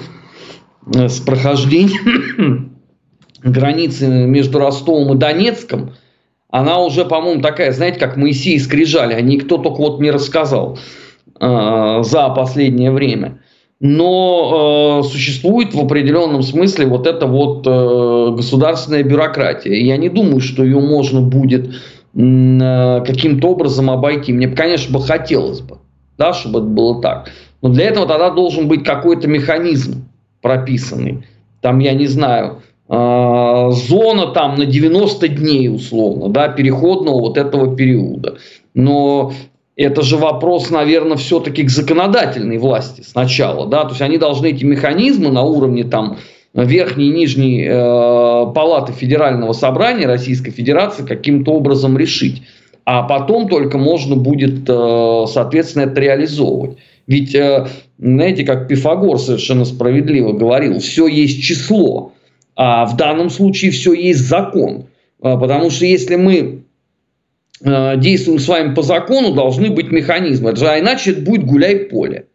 э, 0.96 1.10
с 1.10 1.20
прохождением 1.20 2.78
границы 3.44 4.08
между 4.08 4.60
Ростовом 4.60 5.16
и 5.16 5.20
Донецком, 5.20 5.96
она 6.50 6.80
уже, 6.80 7.04
по-моему, 7.04 7.42
такая, 7.42 7.74
знаете, 7.74 8.00
как 8.00 8.16
Моисей 8.16 8.58
скрижали, 8.62 9.14
а 9.16 9.22
никто 9.22 9.58
только 9.58 9.80
вот 9.80 10.00
не 10.00 10.12
рассказал 10.12 10.78
э, 10.78 11.03
за 11.40 12.30
последнее 12.36 12.92
время 12.92 13.40
но 13.86 15.02
э, 15.02 15.08
существует 15.10 15.74
в 15.74 15.80
определенном 15.82 16.42
смысле 16.42 16.86
вот 16.86 17.06
эта 17.06 17.28
вот 17.28 17.68
э, 17.68 18.34
государственная 18.34 19.04
бюрократия. 19.04 19.74
Я 19.74 19.98
не 19.98 20.08
думаю, 20.08 20.40
что 20.40 20.64
ее 20.64 20.80
можно 20.80 21.20
будет 21.20 21.68
э, 21.68 23.04
каким-то 23.06 23.50
образом 23.50 23.92
обойти. 23.92 24.32
Мне, 24.32 24.48
конечно, 24.48 24.98
бы 24.98 25.06
хотелось 25.06 25.60
бы, 25.60 25.80
да, 26.18 26.32
чтобы 26.32 26.60
это 26.60 26.68
было 26.70 27.02
так. 27.02 27.30
Но 27.62 27.68
для 27.68 27.88
этого 27.88 28.08
тогда 28.08 28.30
должен 28.30 28.70
быть 28.70 28.86
какой-то 28.86 29.28
механизм 29.28 30.06
прописанный. 30.42 31.26
Там, 31.60 31.80
я 31.80 31.94
не 31.94 32.08
знаю, 32.08 32.62
э, 32.88 33.72
зона 33.72 34.28
там 34.28 34.56
на 34.56 34.66
90 34.66 35.28
дней 35.28 35.68
условно, 35.68 36.30
да, 36.30 36.48
переходного 36.48 37.20
вот 37.20 37.38
этого 37.38 37.76
периода. 37.76 38.38
Но 38.74 39.34
это 39.76 40.02
же 40.02 40.18
вопрос, 40.18 40.70
наверное, 40.70 41.18
все-таки 41.18 41.64
к 41.64 41.70
законодательной 41.70 42.58
власти 42.58 43.02
сначала, 43.02 43.68
да, 43.68 43.84
то 43.84 43.90
есть 43.90 44.02
они 44.02 44.18
должны 44.18 44.48
эти 44.48 44.64
механизмы 44.64 45.32
на 45.32 45.44
уровне 45.44 45.84
там 45.84 46.18
верхней 46.54 47.08
и 47.08 47.14
нижней 47.14 47.66
э, 47.68 47.72
палаты 48.54 48.94
Федерального 48.94 49.54
собрания 49.54 50.06
Российской 50.06 50.52
Федерации 50.52 51.04
каким-то 51.04 51.54
образом 51.54 51.98
решить, 51.98 52.44
а 52.86 53.04
потом 53.04 53.50
только 53.50 53.78
можно 53.80 54.16
будет, 54.16 54.70
э, 54.70 55.26
соответственно, 55.28 55.84
это 55.84 56.00
реализовывать. 56.00 56.78
Ведь, 57.08 57.34
э, 57.34 57.68
знаете, 57.98 58.44
как 58.44 58.68
Пифагор 58.68 59.18
совершенно 59.18 59.66
справедливо 59.66 60.34
говорил, 60.34 60.80
все 60.80 61.08
есть 61.08 61.42
число, 61.42 62.12
а 62.56 62.86
в 62.86 62.96
данном 62.96 63.32
случае 63.32 63.72
все 63.72 63.94
есть 63.94 64.20
закон, 64.20 64.86
э, 65.22 65.38
потому 65.38 65.72
что 65.72 65.86
если 65.86 66.16
мы 66.16 66.63
действуем 67.64 68.40
с 68.40 68.48
вами 68.48 68.74
по 68.74 68.82
закону, 68.82 69.34
должны 69.34 69.70
быть 69.70 69.92
механизмы. 69.92 70.52
А 70.52 70.80
иначе 70.80 71.12
это 71.12 71.22
будет 71.22 71.46
гуляй-поле. 71.46 72.28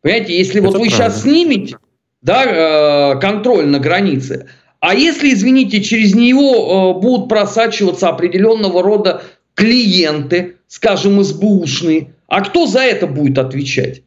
Понимаете, 0.00 0.36
если 0.36 0.60
это 0.60 0.70
вот 0.70 0.78
вы 0.78 0.90
сейчас 0.90 1.22
снимете 1.22 1.76
да, 2.22 3.14
э, 3.14 3.20
контроль 3.20 3.66
на 3.66 3.78
границе, 3.78 4.48
а 4.80 4.94
если, 4.94 5.32
извините, 5.32 5.82
через 5.82 6.14
него 6.14 6.94
э, 6.96 7.00
будут 7.00 7.28
просачиваться 7.28 8.08
определенного 8.08 8.82
рода 8.82 9.22
клиенты, 9.54 10.56
скажем, 10.68 11.22
СБУшные, 11.22 12.12
а 12.26 12.42
кто 12.42 12.66
за 12.66 12.80
это 12.80 13.06
будет 13.06 13.38
отвечать? 13.38 14.02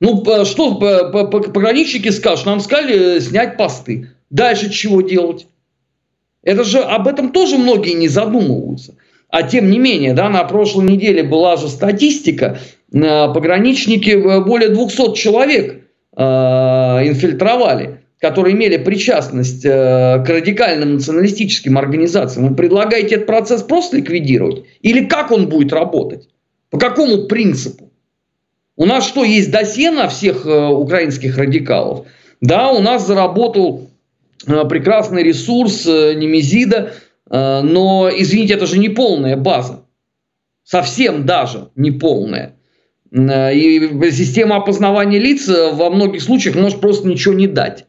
Ну, 0.00 0.24
что 0.44 0.74
пограничники 0.74 2.08
скажут? 2.08 2.46
Нам 2.46 2.58
сказали 2.58 3.20
снять 3.20 3.56
посты. 3.56 4.10
Дальше 4.30 4.70
чего 4.70 5.02
делать? 5.02 5.46
Это 6.42 6.64
же 6.64 6.80
об 6.80 7.06
этом 7.06 7.30
тоже 7.30 7.56
многие 7.56 7.92
не 7.92 8.08
задумываются. 8.08 8.96
А 9.32 9.44
тем 9.44 9.70
не 9.70 9.78
менее, 9.78 10.12
да, 10.12 10.28
на 10.28 10.44
прошлой 10.44 10.84
неделе 10.84 11.22
была 11.22 11.56
же 11.56 11.68
статистика, 11.68 12.58
э, 12.92 12.98
пограничники 13.32 14.10
э, 14.10 14.40
более 14.44 14.68
200 14.68 15.14
человек 15.14 15.84
э, 16.14 16.22
инфильтровали, 16.22 18.02
которые 18.20 18.54
имели 18.54 18.76
причастность 18.76 19.62
к 19.62 20.24
радикальным 20.28 20.96
националистическим 20.96 21.78
организациям. 21.78 22.48
Вы 22.48 22.54
предлагаете 22.54 23.14
этот 23.14 23.26
процесс 23.26 23.62
просто 23.62 23.96
ликвидировать? 23.96 24.64
Или 24.82 25.06
как 25.06 25.32
он 25.32 25.48
будет 25.48 25.72
работать? 25.72 26.28
По 26.68 26.78
какому 26.78 27.24
принципу? 27.24 27.90
У 28.76 28.84
нас 28.84 29.08
что, 29.08 29.24
есть 29.24 29.50
досье 29.50 29.90
на 29.92 30.08
всех 30.08 30.44
украинских 30.44 31.38
радикалов? 31.38 32.06
Да, 32.42 32.70
у 32.70 32.80
нас 32.80 33.06
заработал 33.06 33.88
прекрасный 34.46 35.22
ресурс 35.22 35.86
Немезида, 35.86 36.92
но, 37.32 38.10
извините, 38.14 38.54
это 38.54 38.66
же 38.66 38.78
не 38.78 38.90
полная 38.90 39.36
база. 39.36 39.86
Совсем 40.64 41.26
даже 41.26 41.70
не 41.74 41.90
полная. 41.90 42.56
Э, 43.12 43.54
и 43.54 44.10
система 44.10 44.56
опознавания 44.56 45.18
лиц 45.18 45.48
э, 45.48 45.72
во 45.72 45.90
многих 45.90 46.22
случаях 46.22 46.56
может 46.56 46.80
просто 46.80 47.06
ничего 47.08 47.34
не 47.34 47.46
дать. 47.46 47.86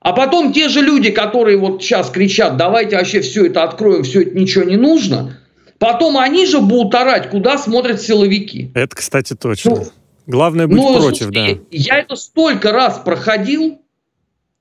А 0.00 0.12
потом 0.12 0.52
те 0.52 0.68
же 0.68 0.80
люди, 0.80 1.10
которые 1.10 1.56
вот 1.56 1.82
сейчас 1.82 2.10
кричат, 2.10 2.58
давайте 2.58 2.96
вообще 2.96 3.20
все 3.22 3.46
это 3.46 3.62
откроем, 3.62 4.02
все 4.02 4.22
это 4.22 4.36
ничего 4.36 4.64
не 4.64 4.76
нужно, 4.76 5.38
потом 5.78 6.18
они 6.18 6.44
же 6.44 6.60
будут 6.60 6.94
орать, 6.94 7.30
куда 7.30 7.56
смотрят 7.56 8.02
силовики. 8.02 8.70
Это, 8.74 8.94
кстати, 8.94 9.34
точно. 9.34 9.76
Ну, 9.76 9.84
Главное 10.26 10.66
быть 10.66 10.76
ну, 10.76 10.98
против, 10.98 11.24
слушайте, 11.24 11.60
да. 11.60 11.66
Я 11.70 11.98
это 12.00 12.16
столько 12.16 12.72
раз 12.72 12.98
проходил, 12.98 13.78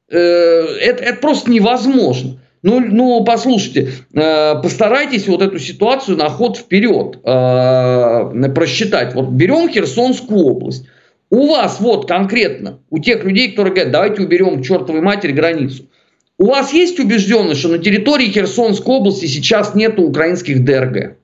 э, 0.10 0.17
это, 0.17 1.03
это 1.03 1.19
просто 1.19 1.51
невозможно. 1.51 2.39
Ну, 2.63 2.79
ну 2.79 3.24
послушайте, 3.25 3.91
э, 4.13 4.55
постарайтесь 4.62 5.27
вот 5.27 5.41
эту 5.41 5.60
ситуацию 5.60 6.17
на 6.17 6.29
ход 6.29 6.58
вперед 6.58 7.20
э, 7.24 8.50
просчитать. 8.55 9.13
Вот 9.13 9.29
берем 9.29 9.70
Херсонскую 9.70 10.46
область. 10.46 10.88
У 11.29 11.48
вас 11.48 11.82
вот 11.82 12.08
конкретно, 12.08 12.79
у 12.89 13.00
тех 13.00 13.24
людей, 13.25 13.51
которые 13.51 13.74
говорят, 13.74 13.91
давайте 13.91 14.22
уберем 14.22 14.62
к 14.62 14.65
чертовой 14.65 15.01
матери 15.01 15.34
границу. 15.34 15.89
У 16.38 16.46
вас 16.46 16.74
есть 16.74 17.00
убежденность, 17.00 17.60
что 17.60 17.70
на 17.70 17.79
территории 17.79 18.27
Херсонской 18.27 18.96
области 18.96 19.25
сейчас 19.25 19.75
нет 19.75 20.00
украинских 20.00 20.63
ДРГ? 20.63 21.17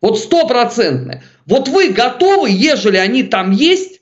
Вот 0.00 0.18
стопроцентное. 0.18 1.22
Вот 1.44 1.68
вы 1.68 1.90
готовы, 1.90 2.50
ежели 2.50 2.96
они 2.96 3.24
там 3.24 3.50
есть, 3.50 3.95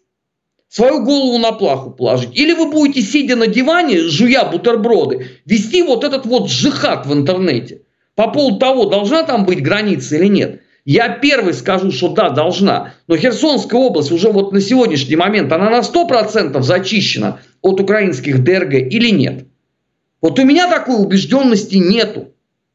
свою 0.74 1.04
голову 1.04 1.38
на 1.38 1.52
плаху 1.52 1.90
положить. 1.90 2.30
Или 2.36 2.52
вы 2.52 2.68
будете, 2.68 3.00
сидя 3.00 3.36
на 3.36 3.46
диване, 3.46 4.00
жуя 4.08 4.44
бутерброды, 4.44 5.28
вести 5.46 5.82
вот 5.82 6.02
этот 6.02 6.26
вот 6.26 6.50
жихат 6.50 7.06
в 7.06 7.12
интернете 7.12 7.82
по 8.16 8.26
поводу 8.28 8.58
того, 8.58 8.86
должна 8.86 9.22
там 9.22 9.44
быть 9.44 9.62
граница 9.62 10.16
или 10.16 10.26
нет. 10.26 10.62
Я 10.84 11.10
первый 11.10 11.54
скажу, 11.54 11.92
что 11.92 12.08
да, 12.08 12.30
должна. 12.30 12.94
Но 13.06 13.16
Херсонская 13.16 13.80
область 13.80 14.10
уже 14.10 14.32
вот 14.32 14.52
на 14.52 14.60
сегодняшний 14.60 15.14
момент, 15.14 15.52
она 15.52 15.70
на 15.70 15.78
100% 15.78 16.60
зачищена 16.60 17.38
от 17.62 17.80
украинских 17.80 18.42
ДРГ 18.42 18.74
или 18.74 19.10
нет? 19.10 19.46
Вот 20.20 20.40
у 20.40 20.44
меня 20.44 20.68
такой 20.68 20.96
убежденности 20.96 21.76
нету. 21.76 22.32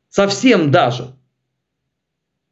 Совсем 0.09 0.71
даже. 0.71 1.15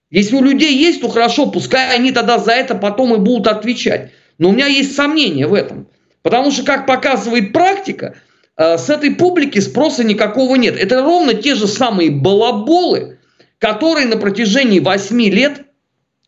Если 0.10 0.36
у 0.36 0.44
людей 0.44 0.78
есть, 0.78 1.00
то 1.00 1.08
хорошо, 1.08 1.50
пускай 1.50 1.96
они 1.96 2.12
тогда 2.12 2.38
за 2.38 2.52
это 2.52 2.76
потом 2.76 3.16
и 3.16 3.18
будут 3.18 3.48
отвечать. 3.48 4.12
Но 4.38 4.50
у 4.50 4.52
меня 4.52 4.68
есть 4.68 4.96
сомнения 4.96 5.48
в 5.48 5.54
этом. 5.54 5.88
Потому 6.22 6.52
что, 6.52 6.64
как 6.64 6.86
показывает 6.86 7.54
практика, 7.54 8.16
э, 8.56 8.78
с 8.78 8.90
этой 8.90 9.12
публики 9.12 9.60
спроса 9.60 10.04
никакого 10.04 10.56
нет. 10.56 10.76
Это 10.78 11.02
ровно 11.02 11.34
те 11.34 11.56
же 11.56 11.68
самые 11.68 12.12
балаболы, 12.12 13.20
которые 13.60 14.08
на 14.08 14.18
протяжении 14.18 14.80
8 14.80 15.22
лет 15.30 15.66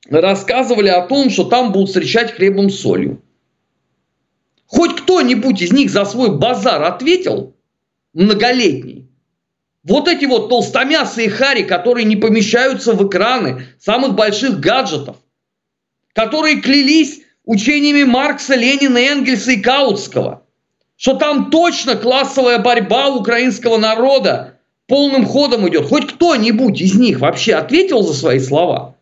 рассказывали 0.09 0.89
о 0.89 1.05
том, 1.05 1.29
что 1.29 1.43
там 1.43 1.71
будут 1.71 1.89
встречать 1.89 2.33
хлебом 2.33 2.69
с 2.69 2.79
солью. 2.79 3.21
Хоть 4.65 5.01
кто-нибудь 5.01 5.61
из 5.61 5.71
них 5.71 5.89
за 5.89 6.05
свой 6.05 6.37
базар 6.37 6.83
ответил, 6.83 7.55
многолетний. 8.13 9.09
Вот 9.83 10.07
эти 10.07 10.25
вот 10.25 10.49
толстомясые 10.49 11.29
хари, 11.29 11.63
которые 11.63 12.05
не 12.05 12.15
помещаются 12.15 12.93
в 12.93 13.07
экраны 13.07 13.65
самых 13.79 14.13
больших 14.13 14.59
гаджетов, 14.59 15.17
которые 16.13 16.61
клялись 16.61 17.18
учениями 17.49 18.03
Маркса, 18.03 18.53
Ленина, 18.53 18.99
Энгельса 18.99 19.53
и 19.53 19.59
Каутского, 19.59 20.43
что 20.97 21.15
там 21.15 21.49
точно 21.49 21.95
классовая 21.95 22.59
борьба 22.59 23.09
украинского 23.09 23.77
народа 23.77 24.59
полным 24.85 25.25
ходом 25.25 25.67
идет. 25.67 25.87
Хоть 25.87 26.13
кто-нибудь 26.13 26.79
из 26.79 26.93
них 26.93 27.21
вообще 27.21 27.55
ответил 27.55 28.03
за 28.03 28.13
свои 28.13 28.37
слова? 28.37 28.95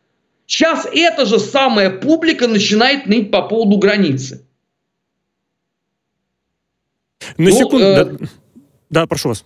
Сейчас 0.45 0.87
эта 0.89 1.25
же 1.25 1.39
самая 1.39 1.89
публика 1.89 2.47
начинает 2.47 3.05
ныть 3.05 3.31
по 3.31 3.41
поводу 3.41 3.77
границы. 3.79 4.45
На 7.35 7.49
ну, 7.49 7.51
секунду... 7.51 7.85
Э... 7.85 8.05
Да, 8.05 8.27
да, 8.89 9.07
прошу 9.07 9.29
вас. 9.29 9.43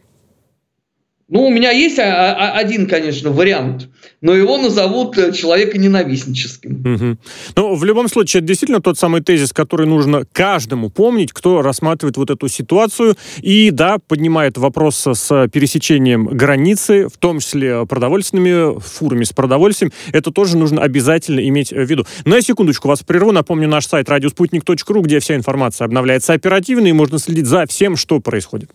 Ну, 1.32 1.46
у 1.46 1.50
меня 1.50 1.72
есть 1.72 1.98
один, 1.98 2.88
конечно, 2.88 3.32
вариант, 3.32 3.88
но 4.20 4.36
его 4.36 4.58
назовут 4.58 5.18
э, 5.18 5.32
человеконенавистническим. 5.32 6.94
Угу. 6.94 7.18
Ну, 7.56 7.76
в 7.76 7.86
любом 7.86 8.10
случае, 8.10 8.40
это 8.40 8.50
действительно 8.50 8.82
тот 8.82 9.00
самый 9.00 9.22
тезис, 9.22 9.54
который 9.54 9.88
нужно 9.88 10.26
каждому 10.34 10.90
помнить, 10.90 11.32
кто 11.32 11.62
рассматривает 11.62 12.18
вот 12.18 12.32
эту 12.32 12.50
ситуацию 12.50 13.16
и, 13.38 13.72
да, 13.72 13.98
поднимает 14.06 14.58
вопрос 14.58 15.08
с 15.08 15.48
пересечением 15.48 16.26
границы, 16.26 17.08
в 17.08 17.18
том 17.18 17.40
числе 17.40 17.86
продовольственными 17.86 18.78
фурами 18.82 19.24
с 19.24 19.32
продовольствием. 19.32 19.94
Это 20.12 20.32
тоже 20.32 20.58
нужно 20.58 20.82
обязательно 20.82 21.40
иметь 21.48 21.72
в 21.72 21.82
виду. 21.82 22.06
На 22.26 22.42
секундочку 22.42 22.90
вас 22.90 23.04
прерву. 23.04 23.32
Напомню, 23.32 23.70
наш 23.70 23.88
сайт 23.88 24.10
радиоспутник.ру, 24.10 25.02
где 25.02 25.22
вся 25.22 25.36
информация 25.36 25.86
обновляется 25.86 26.34
оперативно 26.34 26.88
и 26.88 26.92
можно 26.92 27.20
следить 27.20 27.46
за 27.46 27.66
всем, 27.68 27.96
что 27.96 28.20
происходит. 28.20 28.72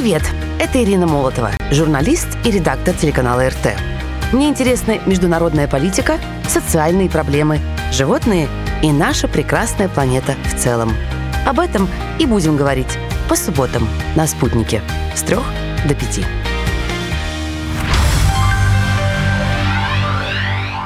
Привет, 0.00 0.22
это 0.60 0.80
Ирина 0.80 1.08
Молотова, 1.08 1.50
журналист 1.72 2.28
и 2.44 2.52
редактор 2.52 2.94
телеканала 2.94 3.48
РТ. 3.48 3.74
Мне 4.32 4.48
интересны 4.48 5.00
международная 5.06 5.66
политика, 5.66 6.20
социальные 6.48 7.10
проблемы, 7.10 7.58
животные 7.90 8.48
и 8.80 8.92
наша 8.92 9.26
прекрасная 9.26 9.88
планета 9.88 10.36
в 10.44 10.56
целом. 10.56 10.92
Об 11.44 11.58
этом 11.58 11.88
и 12.20 12.26
будем 12.26 12.56
говорить 12.56 12.96
по 13.28 13.34
субботам 13.34 13.88
на 14.14 14.28
«Спутнике» 14.28 14.82
с 15.16 15.22
трех 15.22 15.42
до 15.88 15.96
пяти. 15.96 16.24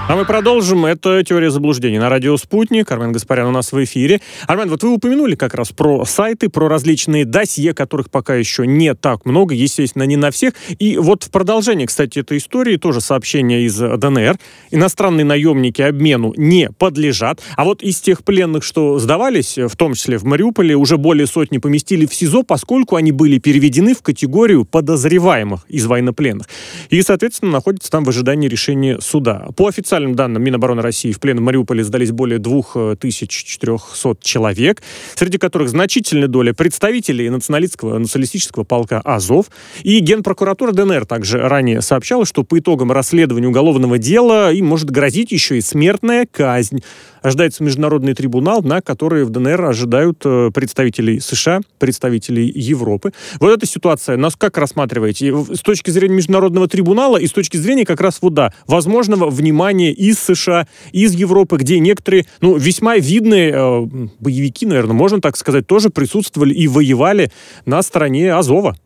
А 0.09 0.17
мы 0.17 0.27
продолжим. 0.27 0.85
Это 0.85 1.23
«Теория 1.23 1.51
заблуждений» 1.51 1.99
на 1.99 2.09
радио 2.11 2.37
«Спутник». 2.37 2.91
Армен 2.91 3.13
Гаспарян 3.13 3.47
у 3.47 3.51
нас 3.53 3.71
в 3.71 3.85
эфире. 3.85 4.21
Армен, 4.49 4.69
вот 4.69 4.83
вы 4.83 4.91
упомянули 4.91 5.37
как 5.37 5.55
раз 5.55 5.71
про 5.71 6.05
сайты, 6.05 6.49
про 6.49 6.69
различные 6.69 7.25
досье, 7.25 7.73
которых 7.73 8.11
пока 8.11 8.35
еще 8.35 8.67
не 8.67 8.95
так 8.95 9.25
много, 9.25 9.55
естественно, 9.55 10.03
не 10.03 10.17
на 10.17 10.31
всех. 10.33 10.55
И 10.79 10.99
вот 10.99 11.23
в 11.23 11.31
продолжение, 11.31 11.87
кстати, 11.87 12.19
этой 12.19 12.39
истории 12.39 12.77
тоже 12.77 13.01
сообщение 13.01 13.63
из 13.63 13.79
ДНР. 13.79 14.39
Иностранные 14.73 15.25
наемники 15.25 15.81
обмену 15.81 16.35
не 16.37 16.69
подлежат. 16.71 17.41
А 17.57 17.65
вот 17.65 17.83
из 17.83 18.01
тех 18.01 18.25
пленных, 18.25 18.65
что 18.65 18.99
сдавались, 18.99 19.57
в 19.57 19.77
том 19.77 19.95
числе 19.95 20.19
в 20.19 20.25
Мариуполе, 20.25 20.75
уже 20.75 20.99
более 20.99 21.29
сотни 21.29 21.59
поместили 21.59 22.07
в 22.07 22.15
СИЗО, 22.15 22.43
поскольку 22.43 22.97
они 22.97 23.13
были 23.13 23.39
переведены 23.39 23.95
в 23.95 24.03
категорию 24.03 24.65
подозреваемых 24.65 25.65
из 25.69 25.87
военнопленных. 25.87 26.49
И, 26.91 27.01
соответственно, 27.03 27.53
находятся 27.53 27.91
там 27.91 28.05
в 28.05 28.09
ожидании 28.09 28.49
решения 28.49 29.01
суда. 29.01 29.49
По 29.57 29.69
официальному 29.69 29.92
официальным 29.93 30.15
данным 30.15 30.43
Минобороны 30.43 30.81
России 30.81 31.13
в 31.13 31.21
плен 31.21 31.37
в 31.39 31.43
Мариуполе 31.43 31.85
сдались 31.85 32.13
более 32.13 32.39
2400 32.39 34.17
человек, 34.23 34.83
среди 35.15 35.37
которых 35.37 35.69
значительная 35.69 36.29
доля 36.29 36.55
представителей 36.55 37.29
националистского, 37.29 37.99
националистического 37.99 38.65
полка 38.65 39.03
«Азов». 39.05 39.51
И 39.83 39.99
Генпрокуратура 39.99 40.73
ДНР 40.73 41.05
также 41.05 41.47
ранее 41.47 41.83
сообщала, 41.83 42.25
что 42.25 42.43
по 42.43 42.59
итогам 42.59 42.91
расследования 42.91 43.49
уголовного 43.49 43.99
дела 43.99 44.51
им 44.51 44.65
может 44.65 44.91
грозить 44.91 45.31
еще 45.31 45.59
и 45.59 45.61
смертная 45.61 46.27
казнь 46.31 46.83
ожидается 47.23 47.65
международный 47.65 48.15
трибунал, 48.15 48.63
на 48.63 48.81
который 48.81 49.25
в 49.25 49.31
ДНР 49.31 49.65
ожидают 49.65 50.21
э, 50.25 50.51
представителей 50.53 51.21
США, 51.21 51.61
представителей 51.79 52.51
Европы. 52.55 53.13
Вот 53.41 53.51
эта 53.51 53.67
ситуация, 53.67 54.17
нас 54.17 54.37
как 54.37 54.59
рассматриваете? 54.59 55.35
С 55.55 55.61
точки 55.61 55.91
зрения 55.91 56.17
международного 56.17 56.69
трибунала 56.69 57.17
и 57.17 57.27
с 57.27 57.33
точки 57.33 57.57
зрения 57.57 57.85
как 57.85 58.01
раз 58.01 58.19
вот, 58.21 58.35
да, 58.35 58.53
возможного 58.67 59.31
внимания 59.31 59.93
из 59.93 60.19
США, 60.19 60.67
из 60.93 61.15
Европы, 61.15 61.57
где 61.57 61.79
некоторые, 61.79 62.27
ну, 62.41 62.57
весьма 62.57 62.97
видные 62.97 63.53
э, 63.53 63.87
боевики, 64.21 64.67
наверное, 64.67 64.95
можно 64.95 65.21
так 65.21 65.37
сказать, 65.37 65.67
тоже 65.67 65.91
присутствовали 65.91 66.55
и 66.55 66.69
воевали 66.69 67.31
на 67.65 67.83
стороне 67.83 68.35
Азова. 68.35 68.77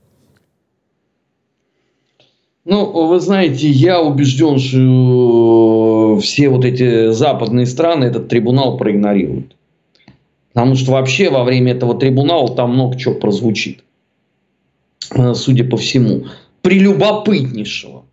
Ну, 2.67 3.07
вы 3.07 3.21
знаете, 3.21 3.69
я 3.69 4.01
убежден, 4.01 4.59
что 4.59 4.79
все 6.21 6.49
вот 6.49 6.65
эти 6.65 7.11
западные 7.11 7.67
страны 7.67 8.05
этот 8.07 8.29
трибунал 8.29 8.77
проигнорируют. 8.77 9.57
Потому 10.53 10.75
что 10.75 10.93
вообще 10.93 11.29
во 11.29 11.45
время 11.45 11.73
этого 11.73 11.99
трибунала 11.99 12.55
там 12.55 12.73
много 12.73 12.99
чего 12.99 13.15
прозвучит. 13.15 13.81
Э, 15.11 15.35
судя 15.35 15.65
по 15.65 15.77
всему. 15.77 16.25
Прелюбопытнейшего. 16.63 18.05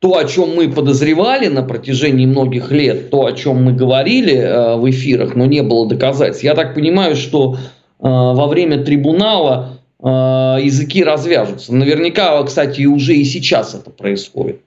То, 0.00 0.18
о 0.18 0.24
чем 0.24 0.54
мы 0.54 0.68
подозревали 0.68 1.46
на 1.46 1.62
протяжении 1.62 2.26
многих 2.26 2.70
лет, 2.70 3.10
то, 3.10 3.24
о 3.24 3.32
чем 3.32 3.64
мы 3.64 3.72
говорили 3.72 4.34
э, 4.34 4.76
в 4.76 4.90
эфирах, 4.90 5.34
но 5.34 5.46
не 5.46 5.62
было 5.62 5.88
доказательств. 5.88 6.44
Я 6.44 6.54
так 6.54 6.74
понимаю, 6.74 7.16
что 7.16 7.54
э, 7.54 7.58
во 8.00 8.46
время 8.46 8.84
трибунала 8.84 9.72
языки 9.98 11.02
развяжутся. 11.02 11.74
Наверняка, 11.74 12.40
кстати, 12.44 12.84
уже 12.84 13.16
и 13.16 13.24
сейчас 13.24 13.74
это 13.74 13.90
происходит. 13.90 14.60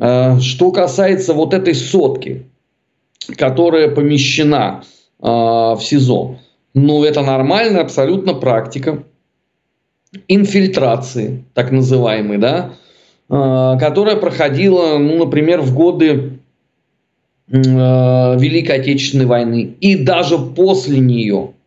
Э, 0.00 0.40
что 0.40 0.72
касается 0.72 1.34
вот 1.34 1.54
этой 1.54 1.74
сотки, 1.74 2.46
которая 3.36 3.88
помещена 3.88 4.82
э, 5.20 5.26
в 5.26 5.78
СИЗО, 5.80 6.38
ну, 6.74 7.04
это 7.04 7.22
нормальная 7.22 7.82
абсолютно 7.82 8.34
практика 8.34 9.04
инфильтрации, 10.26 11.44
так 11.54 11.70
называемой, 11.70 12.38
да, 12.38 12.72
которая 13.28 14.16
проходила, 14.16 14.98
ну, 14.98 15.24
например, 15.24 15.60
в 15.60 15.72
годы 15.72 16.40
Великой 17.46 18.80
Отечественной 18.80 19.26
войны 19.26 19.76
и 19.80 19.94
даже 19.94 20.36
после 20.36 20.98
нее– 20.98 21.52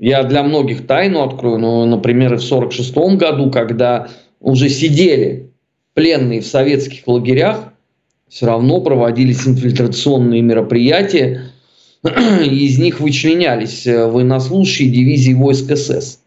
я 0.00 0.22
для 0.24 0.42
многих 0.42 0.86
тайну 0.86 1.22
открою, 1.22 1.58
но, 1.58 1.84
например, 1.84 2.30
в 2.30 2.42
1946 2.42 3.18
году, 3.18 3.50
когда 3.50 4.08
уже 4.40 4.70
сидели 4.70 5.49
пленные 6.00 6.40
в 6.40 6.46
советских 6.46 7.06
лагерях, 7.06 7.74
все 8.26 8.46
равно 8.46 8.80
проводились 8.80 9.46
инфильтрационные 9.46 10.40
мероприятия, 10.40 11.50
из 12.02 12.78
них 12.78 13.00
вычленялись 13.00 13.86
э, 13.86 14.06
военнослужащие 14.06 14.88
дивизии 14.88 15.34
войск 15.34 15.76
СС. 15.76 16.20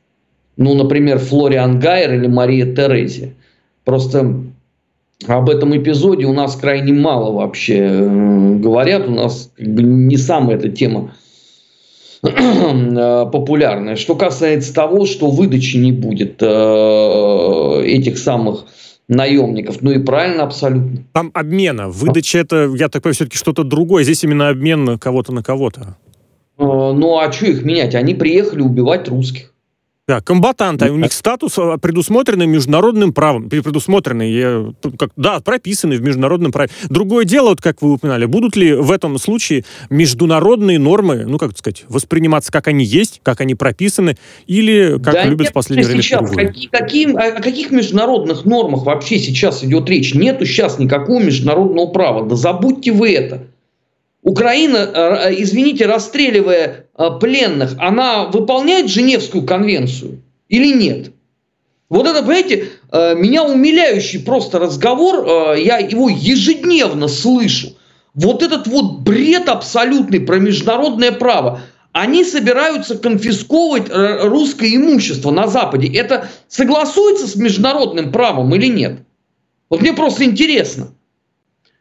Ну, 0.57 0.75
например, 0.75 1.17
Флориан 1.17 1.79
Гайер 1.79 2.13
или 2.13 2.27
Мария 2.27 2.71
Терези. 2.71 3.33
Просто 3.83 4.43
об 5.25 5.49
этом 5.49 5.75
эпизоде 5.75 6.25
у 6.25 6.33
нас 6.33 6.55
крайне 6.55 6.93
мало 6.93 7.31
вообще 7.31 7.79
э, 7.79 8.55
говорят. 8.57 9.07
У 9.07 9.11
нас 9.11 9.49
как 9.57 9.73
бы 9.73 9.81
не 9.81 10.17
самая 10.17 10.57
эта 10.57 10.69
тема 10.69 11.15
Э, 12.23 13.25
популярная. 13.31 13.95
Что 13.97 14.15
касается 14.15 14.73
того, 14.73 15.05
что 15.05 15.29
выдачи 15.29 15.77
не 15.77 15.91
будет 15.91 16.41
этих 16.41 18.17
самых 18.17 18.65
наемников. 19.15 19.81
Ну 19.81 19.91
и 19.91 19.99
правильно 19.99 20.43
абсолютно. 20.43 21.03
Там 21.13 21.31
обмена. 21.33 21.89
Выдача 21.89 22.39
это, 22.39 22.71
я 22.75 22.89
так 22.89 23.03
понимаю, 23.03 23.15
все-таки 23.15 23.37
что-то 23.37 23.63
другое. 23.63 24.03
Здесь 24.03 24.23
именно 24.23 24.49
обмен 24.49 24.97
кого-то 24.99 25.31
на 25.31 25.43
кого-то. 25.43 25.97
Э, 26.57 26.63
ну 26.63 27.19
а 27.19 27.31
что 27.31 27.45
их 27.47 27.63
менять? 27.63 27.95
Они 27.95 28.13
приехали 28.13 28.61
убивать 28.61 29.07
русских. 29.07 29.52
Да, 30.05 30.19
комбатанты, 30.19 30.91
у 30.91 30.97
них 30.97 31.13
статус 31.13 31.57
а, 31.57 31.77
предусмотренный 31.77 32.45
международным 32.45 33.13
правом, 33.13 33.47
предусмотренный, 33.49 34.75
как, 34.99 35.11
да, 35.15 35.39
прописанный 35.39 35.95
в 35.95 36.01
международном 36.01 36.51
праве. 36.51 36.69
Другое 36.89 37.23
дело, 37.23 37.49
вот 37.49 37.61
как 37.61 37.81
вы 37.81 37.93
упоминали, 37.93 38.25
будут 38.25 38.57
ли 38.57 38.73
в 38.73 38.91
этом 38.91 39.17
случае 39.17 39.63
международные 39.89 40.77
нормы, 40.77 41.23
ну, 41.25 41.37
как 41.37 41.57
сказать, 41.57 41.85
восприниматься 41.87 42.51
как 42.51 42.67
они 42.67 42.83
есть, 42.83 43.21
как 43.23 43.39
они 43.39 43.55
прописаны, 43.55 44.17
или 44.45 44.99
как 45.01 45.13
да 45.13 45.23
любят 45.23 45.43
нет, 45.43 45.51
в 45.51 45.53
последнее 45.53 45.87
время 45.87 46.01
сейчас, 46.01 46.29
какие, 46.31 46.67
какие, 46.67 47.15
О 47.15 47.41
каких 47.41 47.71
международных 47.71 48.43
нормах 48.43 48.83
вообще 48.83 49.19
сейчас 49.19 49.63
идет 49.63 49.87
речь? 49.89 50.13
Нету 50.13 50.45
сейчас 50.45 50.79
никакого 50.79 51.23
международного 51.23 51.87
права. 51.87 52.27
Да 52.27 52.35
забудьте 52.35 52.91
вы 52.91 53.13
это. 53.13 53.47
Украина, 54.23 54.77
э, 54.77 55.29
э, 55.31 55.41
извините, 55.41 55.85
расстреливая 55.85 56.87
э, 56.97 57.09
пленных, 57.19 57.75
она 57.77 58.25
выполняет 58.25 58.89
Женевскую 58.89 59.45
конвенцию 59.45 60.21
или 60.47 60.73
нет? 60.73 61.11
Вот 61.89 62.07
это, 62.07 62.21
понимаете, 62.21 62.69
меня 62.91 63.43
умиляющий 63.43 64.19
просто 64.19 64.57
разговор, 64.57 65.55
я 65.57 65.77
его 65.77 66.09
ежедневно 66.09 67.07
слышу. 67.07 67.75
Вот 68.15 68.41
этот 68.41 68.65
вот 68.65 69.01
бред 69.01 69.47
абсолютный 69.47 70.19
про 70.19 70.37
международное 70.37 71.11
право. 71.11 71.61
Они 71.91 72.23
собираются 72.23 72.97
конфисковывать 72.97 73.91
русское 74.23 74.75
имущество 74.75 75.29
на 75.29 75.45
Западе. 75.45 75.87
Это 75.95 76.29
согласуется 76.47 77.27
с 77.27 77.35
международным 77.35 78.11
правом 78.11 78.55
или 78.55 78.67
нет? 78.67 79.01
Вот 79.69 79.81
мне 79.81 79.93
просто 79.93 80.23
интересно. 80.23 80.95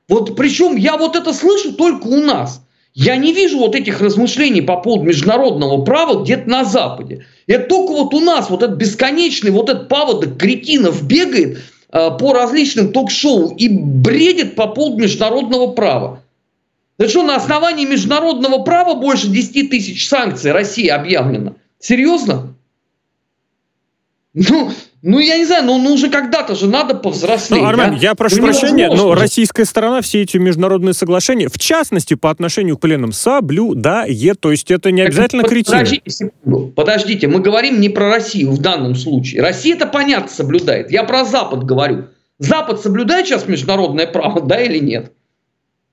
Вот 0.09 0.37
причем 0.37 0.77
я 0.77 0.97
вот 0.97 1.17
это 1.17 1.33
слышу 1.33 1.73
только 1.73 2.07
у 2.07 2.23
нас. 2.23 2.63
Я 2.95 3.17
не 3.17 3.33
вижу 3.33 3.59
вот 3.59 3.75
этих 3.75 4.01
размышлений 4.01 4.61
по 4.61 4.77
поводу 4.77 5.05
международного 5.05 5.83
права 5.83 6.23
где-то 6.23 6.49
на 6.49 6.65
Западе. 6.65 7.25
Это 7.47 7.69
только 7.69 7.93
вот 7.93 8.13
у 8.13 8.21
нас 8.21 8.51
вот 8.51 8.63
этот 8.63 8.77
бесконечный 8.77 9.51
вот 9.51 9.71
этот 9.71 9.89
паводок 9.89 10.37
кретинов 10.37 11.03
бегает 11.07 11.63
э, 11.91 12.11
по 12.19 12.35
различным 12.35 12.93
ток-шоу 12.93 13.55
и 13.57 13.69
бредит 13.69 14.57
по 14.57 14.67
поводу 14.67 14.99
международного 14.99 15.73
права. 15.73 16.23
Да 16.99 17.09
что, 17.09 17.23
на 17.23 17.37
основании 17.37 17.87
международного 17.87 18.63
права 18.63 18.95
больше 18.95 19.29
10 19.29 19.71
тысяч 19.71 20.07
санкций 20.07 20.53
России 20.53 20.87
объявлено? 20.87 21.55
Серьезно? 21.79 22.55
Ну, 24.35 24.71
ну, 25.03 25.19
я 25.19 25.37
не 25.37 25.45
знаю, 25.45 25.65
ну, 25.65 25.79
ну 25.79 25.95
уже 25.95 26.09
когда-то 26.09 26.55
же 26.55 26.69
надо 26.69 26.95
повзрослеть. 26.95 27.61
Ну, 27.61 27.67
Армен, 27.67 27.95
а? 27.95 27.97
я 27.97 28.15
прошу 28.15 28.37
ну, 28.37 28.45
прощения, 28.45 28.89
но 28.89 29.15
российская 29.15 29.65
сторона 29.65 30.01
все 30.01 30.23
эти 30.23 30.37
международные 30.37 30.95
соглашения, 30.95 31.49
в 31.49 31.59
частности, 31.59 32.15
по 32.15 32.31
отношению 32.31 32.77
к 32.77 32.81
пленным, 32.81 33.13
соблюдает. 33.13 34.41
То 34.41 34.53
есть 34.53 34.71
это 34.71 34.93
не 34.93 35.03
обязательно 35.03 35.43
критерий. 35.43 36.01
Подождите, 36.05 36.31
подождите, 36.77 37.27
мы 37.27 37.41
говорим 37.41 37.81
не 37.81 37.89
про 37.89 38.11
Россию 38.11 38.53
в 38.53 38.61
данном 38.61 38.95
случае. 38.95 39.43
Россия 39.43 39.75
это 39.75 39.87
понятно 39.87 40.31
соблюдает. 40.31 40.93
Я 40.93 41.03
про 41.03 41.25
Запад 41.25 41.65
говорю. 41.65 42.05
Запад 42.39 42.81
соблюдает 42.81 43.27
сейчас 43.27 43.49
международное 43.49 44.07
право, 44.07 44.41
да 44.41 44.61
или 44.61 44.79
нет? 44.79 45.13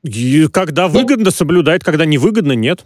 И 0.04 0.48
когда 0.52 0.88
ну, 0.88 1.00
выгодно 1.00 1.32
соблюдает, 1.32 1.84
когда 1.84 2.06
невыгодно 2.06 2.54
нет. 2.54 2.86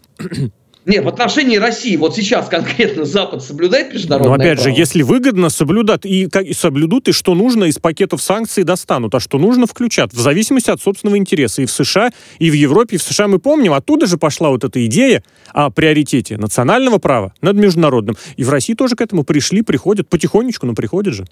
Нет, 0.86 1.06
в 1.06 1.08
отношении 1.08 1.56
России, 1.56 1.96
вот 1.96 2.16
сейчас 2.16 2.50
конкретно 2.50 3.06
Запад 3.06 3.42
соблюдает 3.42 3.94
международное 3.94 4.38
Но 4.38 4.44
опять 4.44 4.60
право? 4.60 4.76
же, 4.76 4.80
если 4.80 5.02
выгодно, 5.02 5.50
соблюдат 5.50 6.06
и, 6.06 6.28
как, 6.28 6.46
и 6.46 6.54
соблюдут, 6.54 7.08
и 7.08 7.14
что 7.14 7.36
нужно 7.36 7.66
из 7.66 7.80
пакетов 7.80 8.22
санкций 8.22 8.64
достанут, 8.64 9.16
а 9.16 9.22
что 9.22 9.38
нужно, 9.38 9.66
включат, 9.66 10.14
в 10.14 10.20
зависимости 10.20 10.70
от 10.70 10.82
собственного 10.82 11.18
интереса. 11.18 11.62
И 11.62 11.66
в 11.66 11.72
США, 11.72 12.12
и 12.40 12.50
в 12.50 12.54
Европе, 12.54 12.98
и 12.98 13.00
в 13.00 13.04
США 13.04 13.30
мы 13.30 13.40
помним, 13.40 13.74
оттуда 13.74 14.08
же 14.08 14.18
пошла 14.18 14.50
вот 14.50 14.66
эта 14.66 14.86
идея 14.86 15.24
о 15.54 15.70
приоритете 15.70 16.38
национального 16.38 16.98
права 16.98 17.34
над 17.42 17.56
международным. 17.56 18.18
И 18.36 18.44
в 18.44 18.50
России 18.50 18.74
тоже 18.74 18.96
к 18.96 19.02
этому 19.02 19.24
пришли, 19.24 19.62
приходят, 19.62 20.10
потихонечку, 20.10 20.66
но 20.66 20.74
приходят 20.74 21.14
же. 21.14 21.26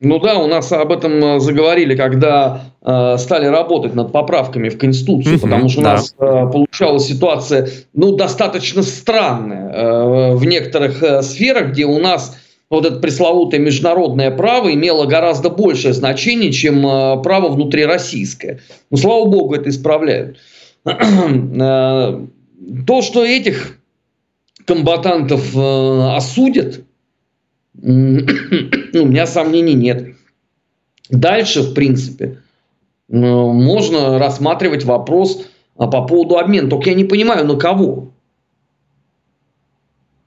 Ну 0.00 0.18
да, 0.18 0.38
у 0.38 0.46
нас 0.46 0.72
об 0.72 0.92
этом 0.92 1.22
э, 1.22 1.40
заговорили, 1.40 1.94
когда 1.94 2.62
э, 2.80 3.16
стали 3.18 3.46
работать 3.46 3.94
над 3.94 4.12
поправками 4.12 4.70
в 4.70 4.78
Конституцию, 4.78 5.36
mm-hmm, 5.36 5.40
потому 5.40 5.68
что 5.68 5.80
у 5.80 5.84
да. 5.84 5.92
нас 5.92 6.14
э, 6.18 6.50
получалась 6.50 7.06
ситуация, 7.06 7.68
ну, 7.92 8.16
достаточно 8.16 8.82
странная 8.82 9.70
э, 9.70 10.34
в 10.36 10.44
некоторых 10.46 11.02
э, 11.02 11.22
сферах, 11.22 11.72
где 11.72 11.84
у 11.84 11.98
нас 11.98 12.34
вот 12.70 12.86
это 12.86 12.96
пресловутое 12.96 13.60
международное 13.60 14.30
право 14.30 14.72
имело 14.72 15.04
гораздо 15.04 15.50
большее 15.50 15.92
значение, 15.92 16.50
чем 16.50 16.86
э, 16.86 17.22
право 17.22 17.48
внутрироссийское. 17.48 18.60
Ну, 18.90 18.96
слава 18.96 19.26
богу, 19.26 19.54
это 19.54 19.68
исправляют. 19.68 20.38
Э, 20.86 22.26
то, 22.86 23.02
что 23.02 23.24
этих 23.24 23.78
комбатантов 24.66 25.56
э, 25.56 26.14
осудят, 26.14 26.80
у 27.82 27.86
меня 27.86 29.26
сомнений 29.26 29.74
нет. 29.74 30.14
Дальше, 31.08 31.62
в 31.62 31.74
принципе, 31.74 32.38
можно 33.08 34.18
рассматривать 34.18 34.84
вопрос 34.84 35.46
а, 35.76 35.86
по 35.86 36.02
поводу 36.06 36.38
обмена. 36.38 36.68
Только 36.68 36.90
я 36.90 36.96
не 36.96 37.04
понимаю, 37.04 37.46
на 37.46 37.56
кого. 37.56 38.12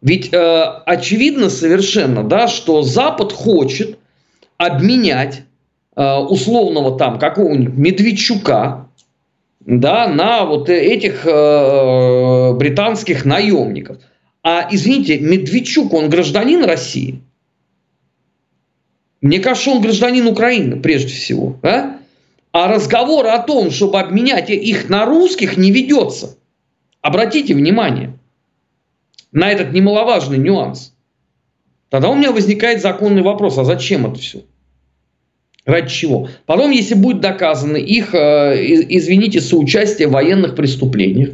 Ведь 0.02 0.34
э, 0.34 0.64
очевидно 0.86 1.50
совершенно, 1.50 2.24
да, 2.24 2.48
что 2.50 2.82
Запад 2.82 3.32
хочет 3.32 3.98
обменять 4.58 5.44
э, 5.96 6.16
условного 6.16 6.98
там 6.98 7.20
какого-нибудь 7.20 7.78
Медведчука 7.78 8.90
да, 9.62 10.10
на 10.10 10.46
вот 10.46 10.70
этих 10.70 11.26
э, 11.26 12.54
британских 12.54 13.24
наемников. 13.24 14.00
А 14.44 14.68
извините, 14.70 15.20
Медведчук, 15.20 15.94
он 15.94 16.10
гражданин 16.10 16.66
России? 16.66 17.22
Мне 19.24 19.40
кажется, 19.40 19.72
он 19.72 19.82
гражданин 19.82 20.28
Украины 20.28 20.82
прежде 20.82 21.14
всего. 21.14 21.58
А? 21.64 21.98
а 22.52 22.68
разговор 22.68 23.26
о 23.26 23.40
том, 23.40 23.72
чтобы 23.72 24.00
обменять 24.00 24.50
их 24.50 24.90
на 24.90 25.06
русских, 25.06 25.58
не 25.58 25.72
ведется. 25.72 26.38
Обратите 27.02 27.56
внимание 27.56 28.14
на 29.32 29.50
этот 29.50 29.72
немаловажный 29.72 30.38
нюанс. 30.38 30.94
Тогда 31.90 32.10
у 32.10 32.16
меня 32.16 32.32
возникает 32.32 32.82
законный 32.82 33.22
вопрос, 33.22 33.58
а 33.58 33.64
зачем 33.64 34.06
это 34.06 34.20
все? 34.20 34.44
Ради 35.66 35.90
чего? 35.90 36.28
Потом, 36.46 36.72
если 36.72 36.94
будет 36.94 37.22
доказано 37.22 37.78
их, 37.78 38.14
э, 38.14 38.56
извините, 38.90 39.40
соучастие 39.40 40.10
в 40.10 40.12
военных 40.12 40.56
преступлениях, 40.56 41.30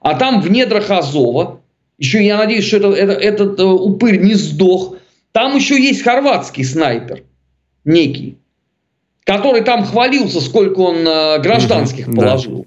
а 0.00 0.14
там 0.14 0.40
в 0.40 0.50
недрах 0.50 0.88
Азова, 0.88 1.60
еще 1.98 2.24
я 2.24 2.38
надеюсь, 2.38 2.64
что 2.64 2.76
это, 2.76 2.92
это, 2.92 3.12
этот 3.12 3.58
э, 3.58 3.64
упырь 3.64 4.20
не 4.20 4.34
сдох, 4.34 4.96
там 5.34 5.56
еще 5.56 5.82
есть 5.82 6.02
хорватский 6.02 6.64
снайпер 6.64 7.24
некий, 7.84 8.38
который 9.24 9.62
там 9.62 9.84
хвалился, 9.84 10.40
сколько 10.40 10.78
он 10.78 10.98
э, 10.98 11.40
гражданских 11.40 12.06
угу, 12.06 12.16
положил. 12.18 12.66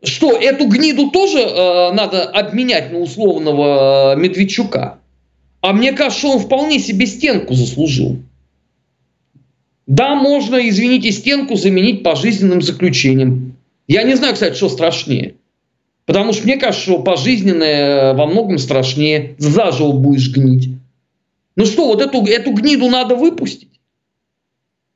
Да. 0.00 0.08
Что, 0.08 0.32
эту 0.32 0.66
гниду 0.66 1.10
тоже 1.10 1.40
э, 1.40 1.92
надо 1.92 2.22
обменять 2.22 2.90
на 2.90 3.00
условного 3.00 4.14
э, 4.14 4.16
Медведчука? 4.18 4.98
А 5.60 5.74
мне 5.74 5.92
кажется, 5.92 6.28
он 6.28 6.38
вполне 6.38 6.78
себе 6.78 7.04
стенку 7.04 7.52
заслужил. 7.52 8.16
Да, 9.86 10.14
можно, 10.14 10.56
извините, 10.66 11.12
стенку 11.12 11.56
заменить 11.56 12.02
пожизненным 12.02 12.62
заключением. 12.62 13.58
Я 13.88 14.04
не 14.04 14.14
знаю, 14.14 14.32
кстати, 14.32 14.56
что 14.56 14.70
страшнее. 14.70 15.34
Потому 16.06 16.32
что 16.32 16.44
мне 16.44 16.56
кажется, 16.56 16.82
что 16.82 17.02
пожизненное 17.02 18.14
во 18.14 18.26
многом 18.26 18.56
страшнее. 18.56 19.34
Заживо 19.36 19.92
будешь 19.92 20.32
гнить. 20.32 20.70
Ну 21.56 21.66
что, 21.66 21.86
вот 21.86 22.00
эту, 22.00 22.24
эту 22.24 22.52
гниду 22.52 22.88
надо 22.88 23.14
выпустить? 23.14 23.80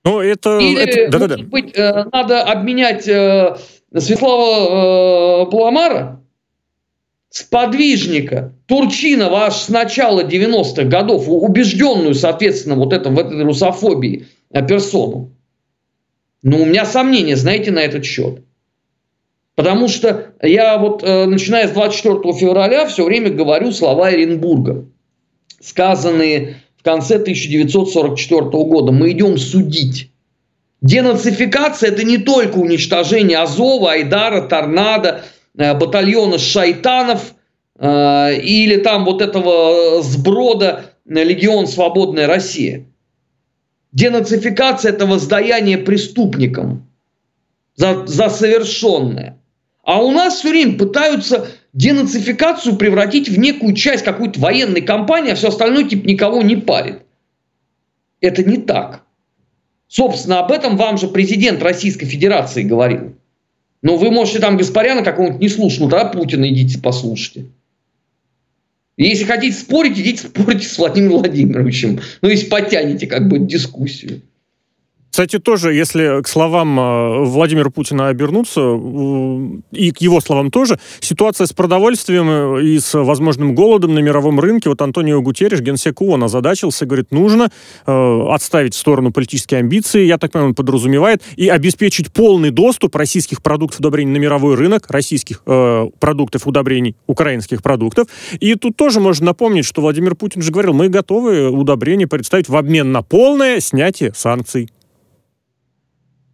Ну, 0.05 0.21
это... 0.21 0.59
Или, 0.59 0.83
это, 0.83 1.11
да, 1.11 1.19
может 1.19 1.37
да, 1.37 1.42
да. 1.42 1.49
быть, 1.49 1.77
э, 1.77 2.05
надо 2.12 2.42
обменять 2.45 3.09
э, 3.09 3.57
Светлава 3.97 5.47
э, 5.47 5.51
Паламара, 5.51 6.23
сподвижника 7.29 8.55
Турчинова 8.66 9.47
аж 9.47 9.57
с 9.57 9.69
начала 9.69 10.23
90-х 10.23 10.85
годов, 10.85 11.25
убежденную, 11.29 12.14
соответственно, 12.14 12.77
вот 12.77 12.92
это, 12.92 13.11
в 13.11 13.19
этой 13.19 13.42
русофобии 13.42 14.27
персону. 14.69 15.33
Ну, 16.42 16.62
у 16.62 16.64
меня 16.64 16.87
сомнения, 16.87 17.37
знаете, 17.37 17.73
на 17.73 17.81
этот 17.81 18.05
счет. 18.05 18.42
Потому 19.57 19.88
что 19.88 20.35
я 20.40 20.79
вот, 20.79 21.03
начиная 21.03 21.66
с 21.66 21.73
24 21.73 22.33
февраля, 22.35 22.87
все 22.87 23.05
время 23.05 23.31
говорю 23.31 23.73
слова 23.73 24.07
Оренбурга 24.09 24.87
сказанные 25.61 26.62
в 26.77 26.83
конце 26.83 27.16
1944 27.16 28.42
года. 28.42 28.92
Мы 28.92 29.12
идем 29.12 29.38
судить. 29.38 30.11
Денацификация– 30.83 31.90
это 31.90 32.05
не 32.05 32.19
только 32.19 32.59
уничтожение 32.59 33.38
Азова, 33.38 33.92
Айдара, 33.92 34.47
Торнадо, 34.47 35.25
э, 35.57 35.75
батальона 35.75 36.38
шайтанов 36.38 37.35
э, 37.79 38.38
или 38.40 38.77
там 38.77 39.05
вот 39.05 39.23
этого 39.23 40.03
сброда 40.03 40.92
Легион 41.07 41.66
Свободная 41.66 42.27
Россия. 42.27 42.87
Денацификация– 43.92 44.92
это 44.92 45.07
воздаяние 45.07 45.79
преступникам 45.79 46.87
за, 47.75 48.07
за 48.07 48.29
совершенное. 48.29 49.40
А 49.83 50.03
у 50.03 50.11
нас 50.11 50.35
все 50.35 50.51
время 50.51 50.77
пытаются 50.77 51.49
денацификацию 51.77 52.77
превратить 52.77 53.29
в 53.29 53.39
некую 53.39 53.75
часть 53.75 54.03
какой-то 54.03 54.41
военной 54.41 54.81
кампании, 54.81 55.33
а 55.33 55.35
все 55.35 55.49
остальное 55.49 55.85
типа 55.85 56.07
никого 56.07 56.43
не 56.43 56.57
парит. 56.57 57.03
Это 58.21 58.43
не 58.43 58.57
так. 58.57 59.03
Собственно, 59.87 60.41
об 60.41 60.51
этом 60.51 60.79
вам 60.79 60.97
же 60.97 61.07
президент 61.07 61.62
Российской 61.62 62.07
Федерации 62.07 62.62
говорил. 62.62 63.15
Но 63.83 63.99
вы 63.99 64.11
можете 64.11 64.41
там 64.41 64.57
Гаспаряна 64.57 65.03
какого-нибудь 65.03 65.41
не 65.41 65.49
слушать, 65.51 65.81
ну 65.81 65.91
тогда 65.91 66.07
Путина 66.07 66.49
идите 66.49 66.81
послушайте. 66.81 67.47
Если 68.97 69.25
хотите 69.25 69.55
спорить, 69.55 70.01
идите 70.01 70.27
спорите 70.27 70.67
с 70.67 70.79
Владимиром 70.79 71.19
Владимировичем. 71.19 72.01
Ну, 72.23 72.31
если 72.31 72.49
потянете 72.49 73.07
как 73.07 73.29
бы 73.29 73.39
дискуссию. 73.39 74.23
Кстати, 75.16 75.38
тоже, 75.38 75.72
если 75.72 76.20
к 76.20 76.29
словам 76.29 76.79
э, 76.79 77.24
Владимира 77.24 77.70
Путина 77.70 78.09
обернуться, 78.09 78.61
и 79.72 79.90
к 79.90 80.02
его 80.02 80.20
словам 80.20 80.50
тоже, 80.50 80.79
ситуация 81.00 81.46
с 81.46 81.55
продовольствием 81.55 82.29
э, 82.59 82.62
и 82.62 82.79
с 82.79 82.92
возможным 82.92 83.55
голодом 83.55 83.94
на 83.94 84.00
мировом 84.00 84.38
рынке, 84.38 84.68
вот 84.68 84.83
Антонио 84.83 85.22
Гутерриш, 85.22 85.61
генсек 85.61 86.02
ООН, 86.02 86.24
озадачился, 86.24 86.85
говорит, 86.85 87.12
нужно 87.12 87.50
э, 87.87 88.26
отставить 88.29 88.74
в 88.74 88.76
сторону 88.76 89.11
политические 89.11 89.61
амбиции, 89.61 90.05
я 90.05 90.18
так 90.18 90.33
понимаю, 90.33 90.50
он 90.50 90.55
подразумевает, 90.55 91.22
и 91.37 91.48
обеспечить 91.48 92.12
полный 92.12 92.50
доступ 92.50 92.94
российских 92.94 93.42
продуктов 93.42 93.81
удобрений 93.81 94.12
на 94.12 94.18
мировой 94.18 94.55
рынок, 94.55 94.85
российских 94.90 95.40
э, 95.46 95.88
продуктов 95.98 96.46
удобрений, 96.46 96.94
украинских 97.07 97.62
продуктов. 97.62 98.09
И 98.38 98.55
тут 98.55 98.76
тоже 98.76 99.00
можно 99.00 99.24
напомнить, 99.24 99.64
что 99.64 99.81
Владимир 99.81 100.14
Путин 100.14 100.42
же 100.42 100.52
говорил, 100.52 100.74
мы 100.74 100.90
готовы 100.90 101.48
удобрения 101.48 102.07
представить 102.07 102.50
в 102.50 102.57
обмен 102.57 102.92
на 102.92 103.00
полное 103.00 103.61
снятие 103.61 104.12
санкций. 104.14 104.68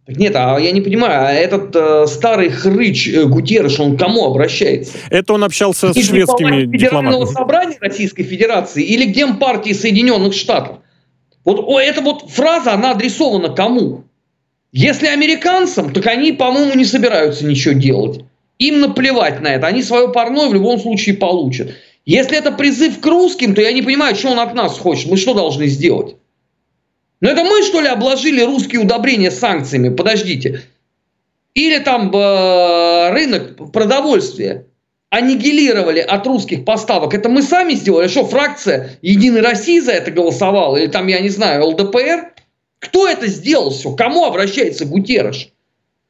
Так 0.05 0.17
нет, 0.17 0.35
а 0.35 0.59
я 0.59 0.71
не 0.71 0.81
понимаю, 0.81 1.27
а 1.27 1.31
этот 1.31 1.73
э, 1.75 2.07
старый 2.07 2.49
хрыч 2.49 3.07
э, 3.07 3.23
Гутерреш, 3.23 3.79
он 3.79 3.95
к 3.95 3.99
кому 3.99 4.25
обращается? 4.25 4.97
Это 5.09 5.33
он 5.33 5.45
общался 5.45 5.91
И 5.91 6.01
с 6.01 6.07
шведскими 6.07 6.65
дипломатами. 6.65 7.25
собрания 7.25 7.77
Российской 7.79 8.23
Федерации 8.23 8.83
или 8.83 9.05
к 9.05 9.15
Демпартии 9.15 9.71
Соединенных 9.71 10.33
Штатов? 10.33 10.79
Вот 11.45 11.59
о, 11.65 11.79
эта 11.79 12.01
вот 12.01 12.29
фраза, 12.29 12.73
она 12.73 12.91
адресована 12.91 13.49
кому? 13.49 14.03
Если 14.73 15.07
американцам, 15.07 15.93
так 15.93 16.05
они, 16.07 16.33
по-моему, 16.33 16.75
не 16.75 16.83
собираются 16.83 17.45
ничего 17.45 17.73
делать. 17.73 18.21
Им 18.59 18.81
наплевать 18.81 19.39
на 19.39 19.49
это. 19.49 19.67
Они 19.67 19.83
свое 19.83 20.09
парное 20.11 20.49
в 20.49 20.53
любом 20.53 20.79
случае 20.79 21.15
получат. 21.15 21.75
Если 22.05 22.37
это 22.37 22.51
призыв 22.51 22.99
к 22.99 23.05
русским, 23.05 23.55
то 23.55 23.61
я 23.61 23.71
не 23.71 23.81
понимаю, 23.81 24.15
что 24.15 24.31
он 24.31 24.39
от 24.39 24.53
нас 24.53 24.77
хочет. 24.77 25.09
Мы 25.09 25.15
что 25.15 25.33
должны 25.33 25.67
сделать? 25.67 26.15
Ну 27.23 27.29
это 27.29 27.45
мы, 27.45 27.63
что 27.63 27.79
ли, 27.79 27.87
обложили 27.87 28.41
русские 28.41 28.81
удобрения 28.81 29.31
санкциями? 29.31 29.87
Подождите. 29.87 30.61
Или 31.53 31.79
там 31.79 32.13
э, 32.13 33.11
рынок 33.11 33.71
продовольствия 33.71 34.65
аннигилировали 35.09 35.99
от 36.01 36.27
русских 36.27 36.65
поставок. 36.65 37.13
Это 37.13 37.29
мы 37.29 37.41
сами 37.41 37.75
сделали. 37.75 38.09
Что, 38.09 38.25
фракция 38.25 38.99
Единой 39.01 39.39
России 39.39 39.79
за 39.79 39.93
это 39.93 40.11
голосовала? 40.11 40.75
Или 40.75 40.87
там, 40.87 41.07
я 41.07 41.21
не 41.21 41.29
знаю, 41.29 41.65
ЛДПР? 41.67 42.33
Кто 42.79 43.07
это 43.07 43.27
сделал 43.27 43.69
все? 43.69 43.95
Кому 43.95 44.25
обращается 44.25 44.83
Гутерреш? 44.83 45.47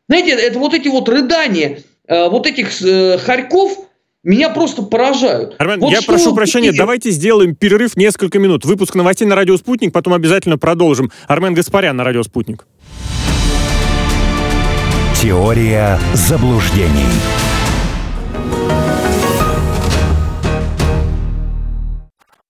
Знаете, 0.10 0.32
это 0.32 0.58
вот 0.58 0.74
эти 0.74 0.88
вот 0.88 1.08
рыдания 1.08 1.84
э, 2.08 2.28
вот 2.28 2.48
этих 2.48 2.82
э, 2.82 3.20
хорьков, 3.20 3.88
меня 4.24 4.50
просто 4.50 4.84
поражают. 4.84 5.56
Армен, 5.60 5.80
вот 5.82 5.92
я 5.92 6.02
прошу 6.02 6.34
прощения, 6.34 6.70
или... 6.70 6.78
давайте 6.78 7.12
сделаем 7.12 7.56
перерыв 7.56 7.98
несколько 7.98 8.40
минут. 8.40 8.66
Выпуск 8.66 8.96
новостей 8.96 9.28
на 9.28 9.36
радио 9.36 9.58
«Спутник», 9.58 9.92
потом 9.92 10.14
обязательно 10.14 10.58
продолжим. 10.58 11.12
Армен 11.28 11.54
Гаспарян 11.54 11.96
на 11.96 12.04
радио 12.04 12.24
«Спутник». 12.24 12.66
Теория 15.22 16.00
заблуждений. 16.14 17.43